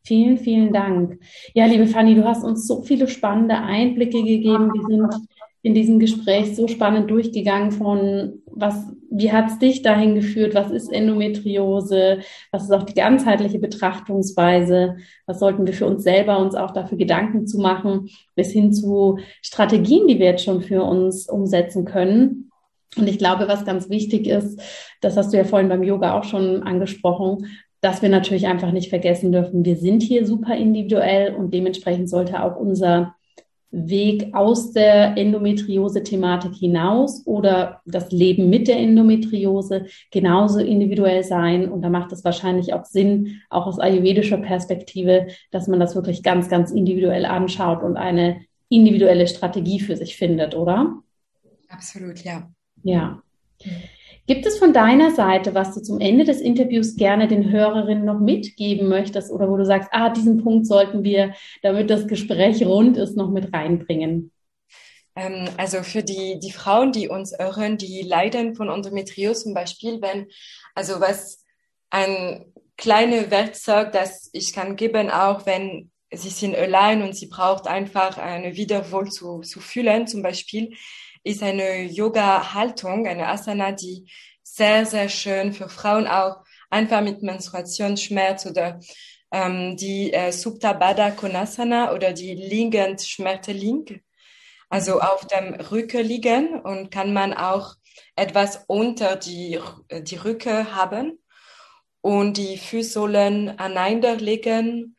Vielen, 0.04 0.38
vielen 0.38 0.72
Dank. 0.72 1.20
Ja, 1.54 1.66
liebe 1.66 1.86
Fanny, 1.86 2.16
du 2.16 2.24
hast 2.24 2.44
uns 2.44 2.66
so 2.66 2.82
viele 2.82 3.10
spannende 3.10 3.58
Einblicke 3.58 4.24
gegeben. 4.24 4.72
Wir 4.74 4.84
sind 4.88 5.28
in 5.68 5.74
diesem 5.74 6.00
Gespräch 6.00 6.56
so 6.56 6.70
spannend 6.70 7.12
durchgegangen 7.12 7.72
von 7.72 8.42
was, 8.50 8.88
wie 9.12 9.34
hat 9.34 9.50
es 9.50 9.60
dich 9.60 9.82
dahin 9.82 10.16
geführt? 10.16 10.56
Was 10.56 10.72
ist 10.72 10.94
Endometriose? 10.94 12.20
Was 12.54 12.64
ist 12.64 12.72
auch 12.72 12.84
die 12.84 12.94
ganzheitliche 12.94 13.60
Betrachtungsweise? 13.60 14.96
Was 15.26 15.40
sollten 15.40 15.68
wir 15.68 15.74
für 15.74 15.86
uns 15.86 16.04
selber 16.04 16.40
uns 16.40 16.56
auch 16.56 16.72
dafür 16.72 16.98
Gedanken 16.98 17.48
zu 17.48 17.60
machen? 17.60 18.10
Bis 18.34 18.54
hin 18.54 18.72
zu 18.72 19.20
Strategien, 19.42 20.08
die 20.08 20.20
wir 20.20 20.28
jetzt 20.28 20.46
schon 20.46 20.62
für 20.62 20.84
uns 20.84 21.28
umsetzen 21.28 21.84
können. 21.84 22.50
Und 22.96 23.10
ich 23.10 23.18
glaube, 23.18 23.50
was 23.50 23.66
ganz 23.66 23.90
wichtig 23.90 24.26
ist, 24.26 24.62
das 25.02 25.18
hast 25.18 25.34
du 25.34 25.38
ja 25.38 25.44
vorhin 25.44 25.68
beim 25.68 25.84
Yoga 25.84 26.18
auch 26.18 26.24
schon 26.24 26.64
angesprochen, 26.64 27.48
dass 27.82 28.02
wir 28.02 28.08
natürlich 28.10 28.48
einfach 28.48 28.72
nicht 28.72 28.88
vergessen 28.88 29.34
dürfen, 29.34 29.66
wir 29.66 29.76
sind 29.76 30.02
hier 30.02 30.26
super 30.26 30.56
individuell 30.56 31.36
und 31.36 31.54
dementsprechend 31.54 32.10
sollte 32.10 32.42
auch 32.42 32.56
unser 32.56 33.17
Weg 33.72 34.34
aus 34.34 34.72
der 34.72 35.18
Endometriose-Thematik 35.18 36.54
hinaus 36.54 37.22
oder 37.26 37.82
das 37.86 38.12
Leben 38.12 38.50
mit 38.50 38.68
der 38.68 38.78
Endometriose 38.78 39.88
genauso 40.12 40.60
individuell 40.60 41.24
sein. 41.24 41.70
Und 41.70 41.82
da 41.82 41.90
macht 41.90 42.12
es 42.14 42.24
wahrscheinlich 42.24 42.74
auch 42.74 42.86
Sinn, 42.86 43.42
auch 43.50 43.68
aus 43.68 43.80
ayurvedischer 43.80 44.38
Perspektive, 44.38 45.28
dass 45.52 45.68
man 45.68 45.80
das 45.80 45.96
wirklich 45.96 46.24
ganz, 46.24 46.50
ganz 46.50 46.72
individuell 46.72 47.26
anschaut 47.26 47.84
und 47.84 47.98
eine 47.98 48.42
individuelle 48.70 49.28
Strategie 49.28 49.80
für 49.80 49.98
sich 49.98 50.16
findet, 50.16 50.56
oder? 50.56 51.02
Absolut, 51.70 52.24
ja. 52.24 52.50
Ja. 52.84 53.22
Gibt 54.28 54.46
es 54.46 54.60
von 54.60 54.74
deiner 54.74 55.16
Seite, 55.16 55.56
was 55.56 55.74
du 55.74 55.82
zum 55.82 56.02
Ende 56.02 56.26
des 56.26 56.42
Interviews 56.42 56.98
gerne 56.98 57.30
den 57.30 57.50
Hörerinnen 57.50 58.04
noch 58.04 58.20
mitgeben 58.20 58.90
möchtest 58.90 59.32
oder 59.32 59.50
wo 59.50 59.56
du 59.56 59.66
sagst, 59.66 59.88
ah, 59.94 60.10
diesen 60.10 60.44
Punkt 60.44 60.68
sollten 60.68 61.06
wir, 61.06 61.34
damit 61.62 61.90
das 61.90 62.08
Gespräch 62.08 62.66
rund 62.66 62.98
ist, 62.98 63.16
noch 63.16 63.30
mit 63.30 63.54
reinbringen? 63.54 64.34
Ähm, 65.16 65.48
also 65.56 65.82
für 65.82 66.04
die, 66.04 66.40
die 66.40 66.52
Frauen, 66.52 66.92
die 66.92 67.08
uns 67.08 67.34
hören, 67.40 67.78
die 67.78 68.02
leiden 68.02 68.54
von 68.54 68.70
Endometriose 68.70 69.44
zum 69.44 69.54
Beispiel, 69.54 70.02
wenn, 70.02 70.28
also 70.76 71.00
was 71.00 71.46
ein 71.90 72.52
kleines 72.76 73.32
Werkzeug, 73.32 73.94
das 73.94 74.30
ich 74.34 74.52
kann 74.52 74.76
geben, 74.76 75.10
auch 75.10 75.46
wenn 75.46 75.90
sie 76.12 76.30
sind 76.30 76.54
allein 76.54 77.02
und 77.02 77.16
sie 77.16 77.28
braucht 77.28 77.66
einfach 77.66 78.18
eine 78.18 78.58
Wiederwohl 78.58 79.10
zu, 79.10 79.40
zu 79.40 79.62
fühlen, 79.62 80.06
zum 80.06 80.22
Beispiel, 80.22 80.74
ist 81.24 81.44
eine 81.44 81.84
Yoga-Haltung, 81.84 83.08
eine 83.08 83.28
Asana, 83.28 83.72
die 83.72 84.10
sehr, 84.44 84.86
sehr 84.86 85.10
schön 85.10 85.54
für 85.54 85.70
Frauen 85.70 86.08
auch 86.08 86.38
einfach 86.70 87.02
mit 87.02 87.22
Menstruationsschmerz 87.22 88.46
oder 88.46 88.80
ähm, 89.32 89.76
die 89.78 90.14
äh, 90.14 90.32
Supta 90.32 90.74
Baddha 90.74 91.12
Konasana 91.12 91.94
oder 91.94 92.14
die 92.14 92.34
liegend 92.34 93.02
Schmetterling, 93.02 94.02
also 94.70 95.00
auf 95.00 95.28
dem 95.28 95.54
Rücken 95.54 96.06
liegen 96.06 96.60
und 96.62 96.92
kann 96.92 97.14
man 97.14 97.34
auch 97.34 97.76
etwas 98.16 98.64
unter 98.68 99.16
die, 99.16 99.60
die 99.92 100.16
Rücke 100.16 100.76
haben 100.76 101.20
und 102.02 102.38
die 102.38 102.58
Fußsohlen 102.58 103.60
aneinander 103.60 104.16
legen 104.16 104.96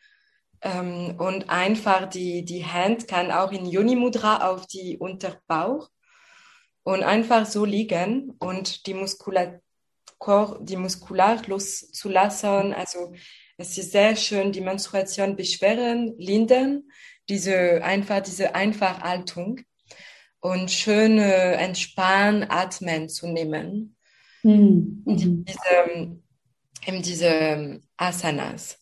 ähm, 0.63 1.17
und 1.19 1.49
einfach 1.49 2.09
die, 2.09 2.45
die 2.45 2.67
Hand 2.67 3.09
kann 3.09 3.31
auch 3.31 3.53
in 3.53 3.67
Yoni 3.67 3.97
Mudra 3.97 4.49
auf 4.49 4.67
die 4.67 4.99
Unterbauch 4.99 5.89
und 6.89 7.03
einfach 7.03 7.45
so 7.45 7.67
liegen 7.67 8.33
und 8.39 8.87
die 8.87 8.95
Muskulatur, 8.95 10.59
die 10.63 10.77
Muskular 10.77 11.43
loszulassen. 11.47 12.73
Also 12.73 13.13
es 13.59 13.77
ist 13.77 13.93
sehr 13.93 14.17
schön, 14.17 14.53
die 14.53 14.63
Menstruation 14.63 15.37
beschweren, 15.37 16.15
lindern, 16.17 16.85
diese 17.29 17.85
einfach, 17.85 18.23
diese 18.23 18.55
Einfachhaltung 18.55 19.61
und 20.41 20.71
schön 20.71 21.19
äh, 21.19 21.57
entspannen, 21.57 22.47
atmen 22.49 23.11
zu 23.11 23.29
nehmen. 23.29 23.95
Mhm. 24.43 25.03
In 25.05 25.45
diese, 25.45 26.19
in 26.87 27.03
diese 27.03 27.81
Asanas. 27.99 28.79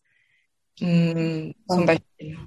Mhm, 0.78 1.56
zum 1.68 1.86
Beispiel. 1.86 2.38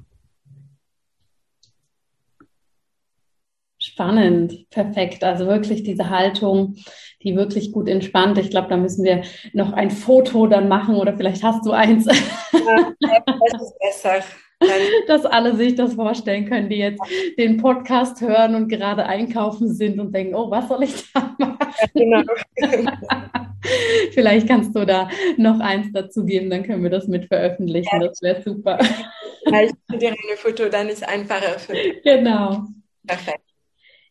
Spannend, 4.00 4.70
perfekt. 4.70 5.26
Also 5.26 5.46
wirklich 5.46 5.84
diese 5.84 6.10
Haltung, 6.10 6.78
die 7.22 7.36
wirklich 7.36 7.74
gut 7.74 7.90
entspannt. 7.90 8.38
Ich 8.38 8.50
glaube, 8.50 8.70
da 8.70 8.78
müssen 8.78 9.04
wir 9.04 9.24
noch 9.52 9.74
ein 9.74 9.92
Foto 9.92 10.48
dann 10.48 10.70
machen 10.70 10.96
oder 10.96 11.18
vielleicht 11.18 11.44
hast 11.44 11.66
du 11.66 11.72
eins. 11.72 12.06
Ja, 12.06 12.94
das 12.96 13.62
ist 13.62 13.78
besser. 13.78 14.24
Dass 15.08 15.26
alle 15.26 15.54
sich 15.58 15.76
das 15.76 15.96
vorstellen 15.96 16.46
können, 16.46 16.70
die 16.70 16.78
jetzt 16.78 17.02
den 17.38 17.58
Podcast 17.58 18.22
hören 18.22 18.56
und 18.56 18.70
gerade 18.70 19.06
einkaufen 19.06 19.68
sind 19.68 20.00
und 20.00 20.16
denken, 20.16 20.34
oh, 20.34 20.50
was 20.50 20.70
soll 20.70 20.84
ich 20.84 21.12
da 21.14 21.36
machen? 21.38 21.58
Ja, 21.94 22.22
genau. 22.22 22.24
Vielleicht 24.12 24.48
kannst 24.48 24.74
du 24.74 24.86
da 24.86 25.10
noch 25.36 25.60
eins 25.60 25.88
dazu 25.92 26.24
geben, 26.24 26.50
dann 26.50 26.64
können 26.64 26.84
wir 26.84 26.90
das 26.90 27.10
mit 27.10 27.26
veröffentlichen. 27.26 28.00
Ja. 28.00 28.08
Das 28.08 28.22
wäre 28.22 28.42
super. 28.42 28.80
Ich 28.82 30.00
dir 30.00 30.12
ein 30.12 30.38
Foto, 30.38 30.70
dann 30.70 30.88
ist 30.88 31.06
einfacher 31.06 31.60
für 31.60 31.74
dich. 31.74 32.02
Genau. 32.02 32.64
Perfekt. 33.06 33.49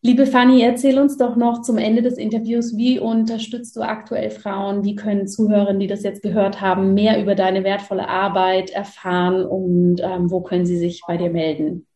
Liebe 0.00 0.26
Fanny, 0.26 0.62
erzähl 0.62 0.96
uns 1.00 1.16
doch 1.16 1.34
noch 1.34 1.62
zum 1.62 1.76
Ende 1.76 2.02
des 2.02 2.18
Interviews, 2.18 2.76
wie 2.76 3.00
unterstützt 3.00 3.74
du 3.74 3.82
aktuell 3.82 4.30
Frauen? 4.30 4.84
Wie 4.84 4.94
können 4.94 5.26
Zuhörer, 5.26 5.74
die 5.74 5.88
das 5.88 6.04
jetzt 6.04 6.22
gehört 6.22 6.60
haben, 6.60 6.94
mehr 6.94 7.20
über 7.20 7.34
deine 7.34 7.64
wertvolle 7.64 8.08
Arbeit 8.08 8.70
erfahren 8.70 9.44
und 9.44 10.00
ähm, 10.00 10.30
wo 10.30 10.40
können 10.40 10.66
sie 10.66 10.78
sich 10.78 11.02
bei 11.06 11.16
dir 11.16 11.30
melden? 11.30 11.88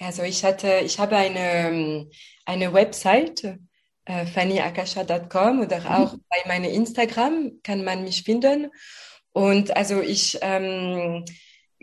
Also 0.00 0.24
ich 0.24 0.44
hatte, 0.44 0.80
ich 0.84 0.98
habe 0.98 1.16
eine, 1.16 2.08
eine 2.46 2.72
Website, 2.72 3.58
äh, 4.06 4.26
fannyakasha.com 4.26 5.60
oder 5.60 5.80
mhm. 5.80 5.86
auch 5.86 6.14
bei 6.28 6.48
meinem 6.48 6.70
Instagram 6.70 7.60
kann 7.62 7.84
man 7.84 8.02
mich 8.02 8.24
finden. 8.24 8.72
Und 9.32 9.76
also 9.76 10.00
ich 10.00 10.38
ähm, 10.42 11.24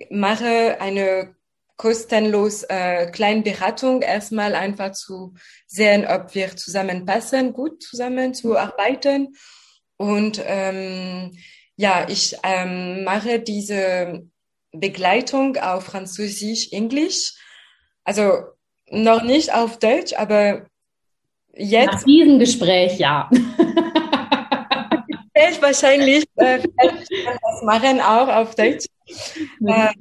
mache 0.09 0.81
eine 0.81 1.35
kostenlos 1.81 2.61
äh, 2.69 3.07
kleine 3.07 3.41
Beratung 3.41 4.03
erstmal 4.03 4.53
einfach 4.53 4.91
zu 4.91 5.33
sehen, 5.65 6.05
ob 6.07 6.35
wir 6.35 6.55
zusammenpassen, 6.55 7.53
gut 7.53 7.81
zusammen 7.81 8.35
zu 8.35 8.55
arbeiten. 8.55 9.33
Und 9.97 10.39
ähm, 10.45 11.35
ja, 11.77 12.07
ich 12.07 12.37
ähm, 12.43 13.03
mache 13.03 13.39
diese 13.39 14.29
Begleitung 14.71 15.57
auf 15.57 15.85
Französisch, 15.85 16.71
Englisch. 16.71 17.33
Also 18.03 18.43
noch 18.91 19.23
nicht 19.23 19.51
auf 19.51 19.79
Deutsch, 19.79 20.13
aber 20.13 20.67
jetzt. 21.55 21.93
Nach 21.93 22.03
diesem 22.03 22.37
Gespräch, 22.37 22.99
ja. 22.99 23.27
wahrscheinlich 25.61 26.25
äh, 26.35 26.59
das 26.59 27.61
machen 27.63 28.01
auch 28.01 28.27
auf 28.27 28.55
Deutsch. 28.55 28.85
Äh, 29.67 29.91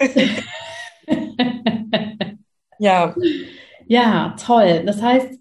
ja. 2.78 3.14
Ja, 3.86 4.36
toll. 4.38 4.82
Das 4.86 5.02
heißt, 5.02 5.38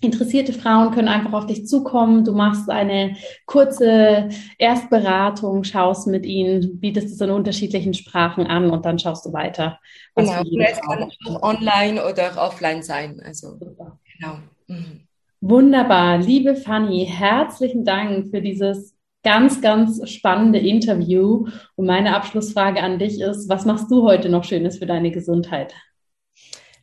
interessierte 0.00 0.52
Frauen 0.52 0.92
können 0.92 1.08
einfach 1.08 1.32
auf 1.32 1.46
dich 1.46 1.66
zukommen. 1.66 2.24
Du 2.24 2.32
machst 2.32 2.70
eine 2.70 3.16
kurze 3.46 4.28
Erstberatung, 4.58 5.64
schaust 5.64 6.06
mit 6.06 6.24
ihnen, 6.24 6.78
bietest 6.80 7.08
es 7.08 7.20
in 7.20 7.30
unterschiedlichen 7.30 7.94
Sprachen 7.94 8.46
an 8.46 8.70
und 8.70 8.84
dann 8.84 8.98
schaust 8.98 9.26
du 9.26 9.32
weiter. 9.32 9.78
Genau, 10.14 10.42
es 10.42 10.80
kann 10.80 11.10
auch 11.26 11.42
online 11.42 12.04
oder 12.04 12.30
offline 12.36 12.82
sein. 12.82 13.20
Also, 13.24 13.56
Super. 13.58 13.98
genau. 14.18 14.38
Mhm. 14.68 15.08
Wunderbar. 15.40 16.18
Liebe 16.18 16.56
Fanny, 16.56 17.06
herzlichen 17.06 17.84
Dank 17.84 18.30
für 18.30 18.40
dieses 18.40 18.97
ganz, 19.28 19.60
ganz 19.60 20.08
spannende 20.08 20.58
Interview. 20.58 21.46
Und 21.76 21.84
meine 21.84 22.16
Abschlussfrage 22.16 22.82
an 22.82 22.98
dich 22.98 23.20
ist, 23.20 23.46
was 23.50 23.66
machst 23.66 23.90
du 23.90 24.02
heute 24.04 24.30
noch 24.30 24.42
Schönes 24.42 24.78
für 24.78 24.86
deine 24.86 25.10
Gesundheit? 25.10 25.74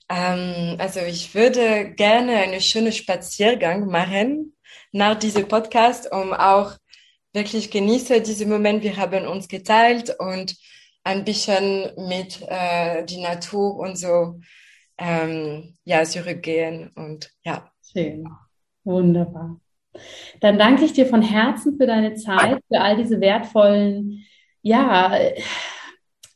Ähm, 0.10 0.76
also 0.78 1.00
ich 1.00 1.34
würde 1.34 1.96
gerne 1.96 2.34
einen 2.34 2.62
schönen 2.62 2.92
Spaziergang 2.92 3.88
machen 3.88 4.56
nach 4.92 5.18
diesem 5.18 5.48
Podcast, 5.48 6.12
um 6.12 6.34
auch 6.34 6.74
wirklich 7.34 7.72
genieße 7.72 8.22
diesen 8.22 8.48
Moment. 8.48 8.84
Wir 8.84 8.96
haben 8.98 9.26
uns 9.26 9.48
geteilt 9.48 10.16
und 10.20 10.56
ein 11.04 11.26
bisschen 11.26 11.94
mit 12.08 12.44
äh, 12.48 13.04
die 13.06 13.22
Natur 13.24 13.76
und 13.78 13.98
so 13.98 14.40
ähm, 15.00 15.76
ja 15.84 16.04
zurückgehen 16.04 16.92
und 16.94 17.32
ja. 17.44 17.72
Schön, 17.92 18.28
wunderbar. 18.84 19.60
Dann 20.42 20.58
danke 20.58 20.86
ich 20.86 20.94
dir 20.94 21.06
von 21.06 21.22
Herzen 21.22 21.78
für 21.78 21.88
deine 21.88 22.16
Zeit, 22.16 22.60
für 22.68 22.82
all 22.82 22.98
diese 22.98 23.22
wertvollen, 23.22 24.26
ja, 24.62 25.18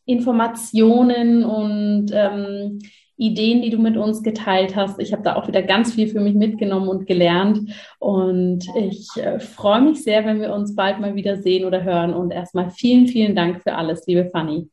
Informationen 0.05 1.43
und 1.43 2.11
ähm, 2.13 2.79
Ideen, 3.19 3.61
die 3.61 3.69
du 3.69 3.77
mit 3.77 3.97
uns 3.97 4.23
geteilt 4.23 4.75
hast. 4.75 4.99
Ich 4.99 5.11
habe 5.11 5.23
da 5.23 5.35
auch 5.35 5.47
wieder 5.47 5.61
ganz 5.61 5.93
viel 5.93 6.07
für 6.07 6.21
mich 6.21 6.35
mitgenommen 6.35 6.87
und 6.87 7.05
gelernt. 7.05 7.69
Und 7.99 8.65
ich 8.75 9.09
äh, 9.17 9.39
freue 9.39 9.81
mich 9.81 10.03
sehr, 10.03 10.25
wenn 10.25 10.39
wir 10.39 10.53
uns 10.53 10.73
bald 10.73 10.99
mal 10.99 11.15
wieder 11.15 11.37
sehen 11.37 11.65
oder 11.65 11.83
hören. 11.83 12.13
Und 12.13 12.31
erstmal 12.31 12.71
vielen, 12.71 13.07
vielen 13.07 13.35
Dank 13.35 13.61
für 13.61 13.75
alles, 13.75 14.07
liebe 14.07 14.29
Fanny. 14.29 14.69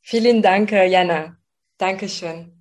Vielen 0.00 0.42
Dank, 0.42 0.70
Jana. 0.70 1.36
Dankeschön. 1.76 2.57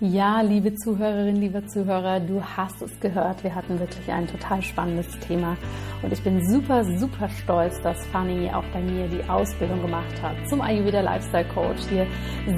Ja, 0.00 0.40
liebe 0.40 0.74
Zuhörerinnen, 0.74 1.40
liebe 1.40 1.64
Zuhörer, 1.66 2.18
du 2.18 2.42
hast 2.42 2.82
es 2.82 2.98
gehört. 2.98 3.44
Wir 3.44 3.54
hatten 3.54 3.78
wirklich 3.78 4.10
ein 4.10 4.26
total 4.26 4.60
spannendes 4.60 5.06
Thema. 5.20 5.56
Und 6.02 6.12
ich 6.12 6.20
bin 6.20 6.44
super, 6.50 6.84
super 6.98 7.28
stolz, 7.28 7.80
dass 7.80 8.04
Fanny 8.06 8.50
auch 8.50 8.64
bei 8.72 8.80
mir 8.80 9.06
die 9.06 9.22
Ausbildung 9.30 9.80
gemacht 9.82 10.20
hat 10.20 10.34
zum 10.48 10.60
Ayurveda 10.60 11.00
Lifestyle 11.00 11.46
Coach, 11.54 11.82
hier 11.88 12.08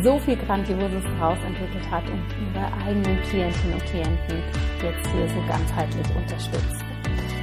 so 0.02 0.18
viel 0.20 0.36
Grandioses 0.36 1.04
daraus 1.04 1.38
entwickelt 1.46 1.90
hat 1.90 2.04
und 2.08 2.24
ihre 2.40 2.72
eigenen 2.86 3.20
Klientinnen 3.24 3.74
und 3.74 3.84
Klienten 3.84 4.42
jetzt 4.82 5.06
hier 5.12 5.28
so 5.28 5.46
ganzheitlich 5.46 6.16
unterstützt. 6.16 6.84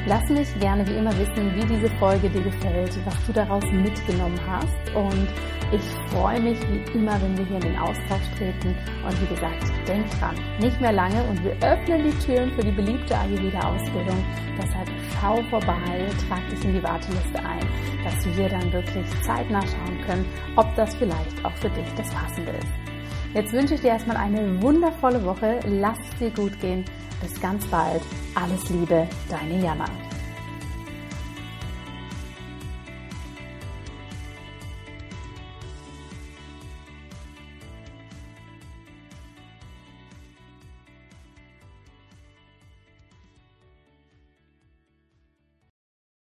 Lass 0.07 0.27
mich 0.27 0.59
gerne 0.59 0.87
wie 0.87 0.97
immer 0.97 1.15
wissen, 1.19 1.53
wie 1.55 1.65
diese 1.67 1.89
Folge 1.99 2.31
dir 2.31 2.41
gefällt, 2.41 2.97
was 3.05 3.25
du 3.27 3.31
daraus 3.31 3.63
mitgenommen 3.71 4.39
hast 4.49 4.95
und 4.95 5.27
Ich 5.73 5.81
freue 6.13 6.39
mich 6.39 6.59
wie 6.69 6.97
immer, 6.99 7.19
wenn 7.19 7.35
wir 7.35 7.45
hier 7.45 7.55
in 7.55 7.73
den 7.73 7.77
Austausch 7.77 8.29
treten. 8.37 8.75
Und 9.03 9.21
wie 9.21 9.33
gesagt, 9.33 9.63
denk 9.87 10.07
dran, 10.19 10.35
nicht 10.59 10.79
mehr 10.79 10.91
lange 10.91 11.23
und 11.23 11.43
wir 11.43 11.53
öffnen 11.67 12.03
die 12.03 12.25
Türen 12.25 12.51
für 12.51 12.61
die 12.61 12.71
beliebte 12.71 13.17
Ayurveda-Ausbildung. 13.17 14.23
Deshalb 14.55 14.87
schau 15.19 15.41
vorbei, 15.49 16.07
trag 16.29 16.47
dich 16.51 16.63
in 16.63 16.75
die 16.75 16.83
Warteliste 16.83 17.39
ein, 17.39 17.67
dass 18.03 18.37
wir 18.37 18.49
dann 18.49 18.71
wirklich 18.71 19.05
zeitnah 19.23 19.61
schauen 19.61 19.99
können, 20.05 20.25
ob 20.57 20.75
das 20.75 20.93
vielleicht 20.95 21.43
auch 21.43 21.55
für 21.55 21.71
dich 21.71 21.87
das 21.97 22.09
Passende 22.11 22.51
ist. 22.51 23.33
Jetzt 23.33 23.51
wünsche 23.51 23.73
ich 23.73 23.81
dir 23.81 23.87
erstmal 23.87 24.17
eine 24.17 24.61
wundervolle 24.61 25.25
Woche. 25.25 25.59
Lass 25.65 25.97
es 25.97 26.19
dir 26.19 26.29
gut 26.29 26.59
gehen. 26.59 26.85
Bis 27.19 27.41
ganz 27.41 27.65
bald. 27.65 28.03
Alles 28.35 28.69
Liebe, 28.69 29.07
deine 29.27 29.59
Jana. 29.59 29.85